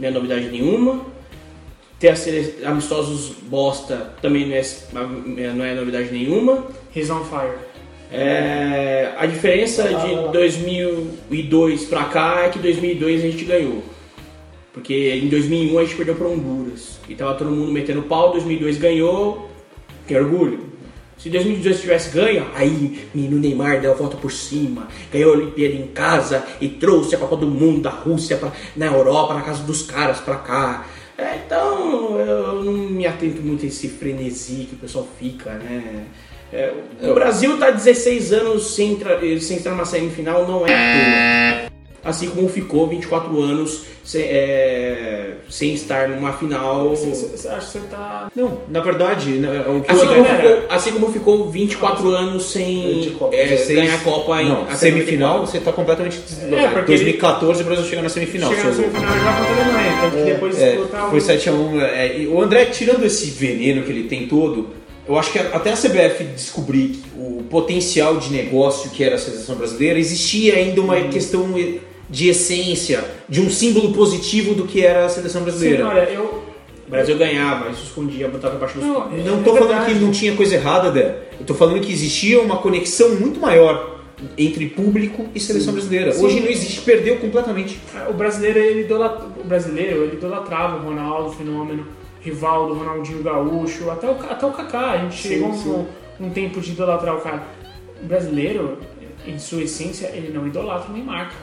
[0.00, 1.04] não é novidade nenhuma.
[2.00, 6.66] Ter a sele- amistosos bosta também não é, não é novidade nenhuma.
[6.96, 7.52] He's on fire.
[8.12, 13.82] É, a diferença de 2002 pra cá é que 2002 a gente ganhou.
[14.72, 16.98] Porque em 2001 a gente perdeu pra Honduras.
[17.08, 19.50] E tava todo mundo metendo pau, 2002 ganhou,
[20.06, 20.72] que orgulho.
[21.16, 25.74] Se 2002 tivesse ganho, aí menino Neymar deu a volta por cima, ganhou a Olimpíada
[25.74, 29.62] em casa e trouxe a Copa do Mundo da Rússia pra, na Europa, na casa
[29.62, 30.86] dos caras pra cá.
[31.16, 36.06] É, então eu não me atento muito a esse frenesi que o pessoal fica, né?
[36.52, 36.72] É,
[37.02, 41.72] o Brasil tá 16 anos sem, entrar- sem entrar numa semifinal, não é à toa.
[42.04, 46.88] Assim como ficou 24 anos sem, é, sem estar numa final.
[46.90, 48.28] Você você acha que você tá.
[48.34, 53.14] Não, na verdade, né, o que Assim como, ficou, assim como ficou 24 anos sem
[53.32, 55.46] é, 16, ganhar a Copa em Não, semifinal 94.
[55.46, 56.20] você tá completamente
[56.52, 58.50] É, porque 2014 o Brasil chega na semifinal.
[58.50, 60.78] Chega na semifinal já contra a Alemanha, então que depois É,
[61.08, 61.80] foi o- 7x1.
[61.82, 64.70] É, o André, tirando esse veneno que ele tem todo,
[65.08, 69.56] eu acho que até a CBF descobrir o potencial de negócio que era a seleção
[69.56, 71.10] brasileira, existia ainda uma Uhum.
[71.10, 71.48] questão
[72.08, 75.86] de essência, de um símbolo positivo do que era a seleção Sim, brasileira.
[75.88, 76.42] olha, eu.
[76.86, 79.24] O Brasil ganhava, isso escondia, botava embaixo dos Não, panos.
[79.24, 81.16] Não É tô falando que não tinha coisa errada, Dé.
[81.40, 83.98] Eu tô falando que existia uma conexão muito maior
[84.36, 86.12] entre público e seleção brasileira.
[86.12, 86.22] Sim.
[86.26, 87.78] Hoje não existe, perdeu completamente.
[88.10, 89.22] O brasileiro, ele idolat...
[89.40, 91.86] o brasileiro, ele idolatrava o Ronaldo, o fenômeno,
[92.22, 94.92] Rivaldo, Ronaldinho Gaúcho, até o, até o Kaká.
[94.92, 95.86] A gente Sim, chegou sim.
[96.20, 97.42] Um, um tempo de idolatrar o cara.
[98.02, 98.78] O brasileiro,
[99.26, 101.34] em sua essência, ele não idolatra nem marca.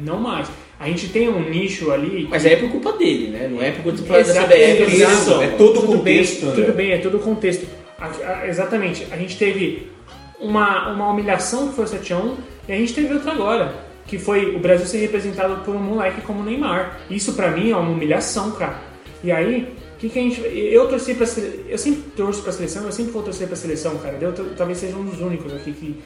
[0.00, 0.48] Não mais.
[0.78, 2.26] A gente tem um nicho ali.
[2.30, 3.48] Mas aí é por culpa dele, né?
[3.50, 5.42] Não é por culpa da CBF, seleção.
[5.42, 6.64] É todo o tudo contexto, bem, André.
[6.64, 7.66] tudo bem, é todo o contexto.
[7.98, 8.10] A-
[8.42, 9.06] a- exatamente.
[9.10, 9.90] A gente teve
[10.38, 12.34] uma, uma humilhação que foi o 7x1
[12.68, 13.74] e a gente teve outra agora.
[14.06, 16.98] Que foi o Brasil ser representado por um moleque como o Neymar.
[17.10, 18.78] Isso pra mim é uma humilhação, cara.
[19.24, 19.66] E aí,
[20.08, 20.40] que, que a gente.
[20.42, 23.96] Eu torci pra sele- Eu sempre torço pra seleção, eu sempre vou torcer pra seleção,
[23.98, 24.16] cara.
[24.20, 25.96] Eu talvez seja um dos únicos aqui que.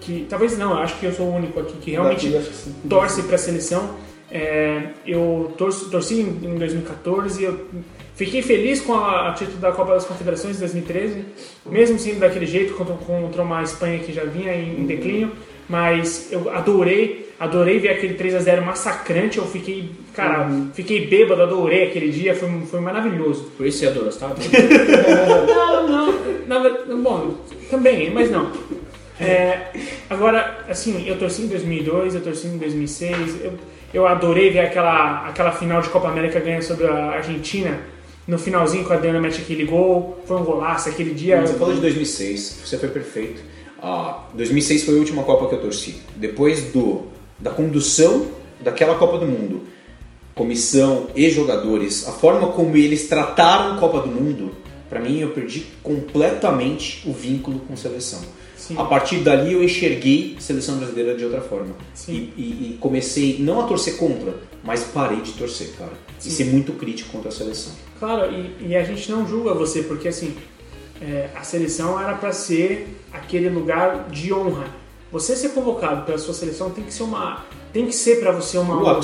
[0.00, 3.22] que talvez não, acho que eu sou o único aqui que realmente Daqui, que torce
[3.22, 3.94] para a seleção.
[4.30, 7.66] É, eu torço, torci em em 2014 e eu
[8.14, 11.24] fiquei feliz com a, a título da Copa das Confederações de 2013,
[11.64, 15.32] mesmo sendo daquele jeito contra, contra uma Espanha que já vinha em, em declínio.
[15.68, 19.38] Mas eu adorei, adorei ver aquele 3 a 0 massacrante.
[19.38, 23.50] Eu fiquei, cara, fiquei bêbado, adorei aquele dia, foi, foi maravilhoso.
[23.56, 24.34] Por isso você adora, tá?
[25.88, 26.12] Não,
[26.46, 27.34] não, verdade, bom,
[27.70, 28.50] também, mas não.
[29.20, 29.72] É,
[30.08, 33.52] agora, assim, eu torci em 2002, eu torci em 2006, eu,
[33.92, 37.80] eu adorei ver aquela, aquela final de Copa América ganhando sobre a Argentina,
[38.26, 41.40] no finalzinho com a Adriana mete aquele gol, foi um golaço, aquele dia...
[41.42, 43.42] Você falou de 2006, você foi perfeito.
[43.82, 46.00] Ah, 2006 foi a última Copa que eu torci.
[46.16, 47.06] Depois do
[47.38, 48.26] da condução
[48.60, 49.62] daquela Copa do Mundo
[50.38, 54.52] comissão e jogadores, a forma como eles trataram a Copa do Mundo,
[54.88, 58.20] para mim eu perdi completamente o vínculo com a seleção.
[58.56, 58.76] Sim.
[58.78, 61.74] A partir dali eu enxerguei a seleção brasileira de outra forma.
[62.06, 65.92] E, e, e, comecei não a torcer contra, mas parei de torcer, cara.
[66.18, 66.28] Sim.
[66.28, 67.72] E ser muito crítico contra a seleção.
[67.98, 70.34] Claro, e, e a gente não julga você, porque assim,
[71.00, 74.66] é, a seleção era para ser aquele lugar de honra.
[75.10, 78.58] Você ser convocado pela sua seleção tem que ser uma, tem que ser para você
[78.58, 79.00] uma honra.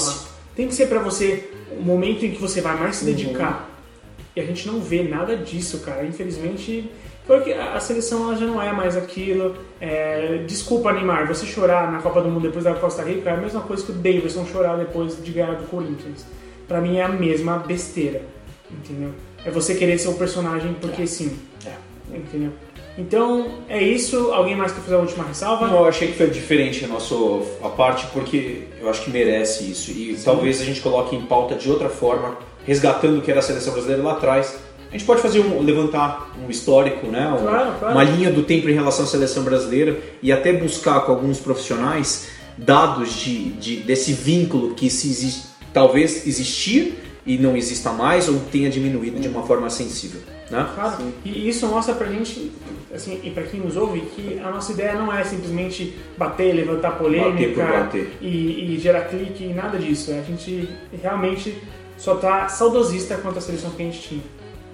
[0.55, 3.11] Tem que ser para você o momento em que você vai mais se uhum.
[3.11, 3.69] dedicar.
[3.69, 4.25] Uhum.
[4.37, 6.05] E a gente não vê nada disso, cara.
[6.05, 6.91] Infelizmente,
[7.27, 9.57] porque a seleção ela já não é mais aquilo.
[9.81, 13.37] É, desculpa, Neymar, você chorar na Copa do Mundo depois da Costa Rica é a
[13.37, 16.27] mesma coisa que o Davidson chorar depois de ganhar do Corinthians.
[16.69, 18.23] Para mim é a mesma besteira,
[18.71, 19.11] entendeu?
[19.45, 21.07] É você querer ser o um personagem porque é.
[21.07, 21.39] sim.
[21.67, 21.73] É.
[22.15, 22.53] Entendeu?
[22.97, 24.33] Então, é isso.
[24.33, 25.67] Alguém mais quer fazer a última ressalva?
[25.67, 27.15] Não, eu achei que foi diferente a nossa
[27.63, 29.91] a parte, porque eu acho que merece isso.
[29.91, 30.25] E Sim.
[30.25, 33.73] talvez a gente coloque em pauta de outra forma, resgatando o que era a seleção
[33.73, 34.57] brasileira lá atrás.
[34.89, 37.29] A gente pode fazer um, levantar um histórico, né?
[37.29, 37.95] Um, claro, claro.
[37.95, 42.29] Uma linha do tempo em relação à seleção brasileira e até buscar com alguns profissionais
[42.57, 46.93] dados de, de desse vínculo que se existe, talvez existia
[47.27, 50.21] e não exista mais ou tenha diminuído de uma forma sensível.
[50.51, 50.69] Né?
[50.75, 52.53] Claro, e isso mostra pra gente,
[52.95, 56.99] assim, e pra quem nos ouve, que a nossa ideia não é simplesmente bater, levantar
[56.99, 58.19] polêmica bater bater.
[58.21, 60.11] E, e, gerar clique, nada disso.
[60.13, 60.69] A gente
[61.03, 61.57] realmente
[61.97, 64.23] só tá saudosista quanto à seleção que a gente tinha.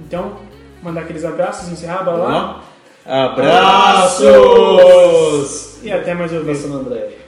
[0.01, 0.39] Então,
[0.83, 2.64] mandar aqueles abraços, encerrar, bora lá?
[3.07, 4.31] Abraços!
[5.83, 6.64] E até mais uma vez.
[6.64, 7.20] André.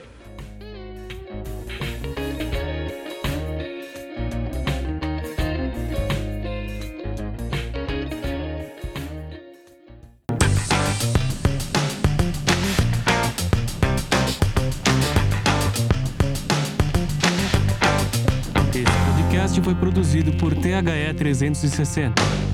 [21.23, 22.52] 360.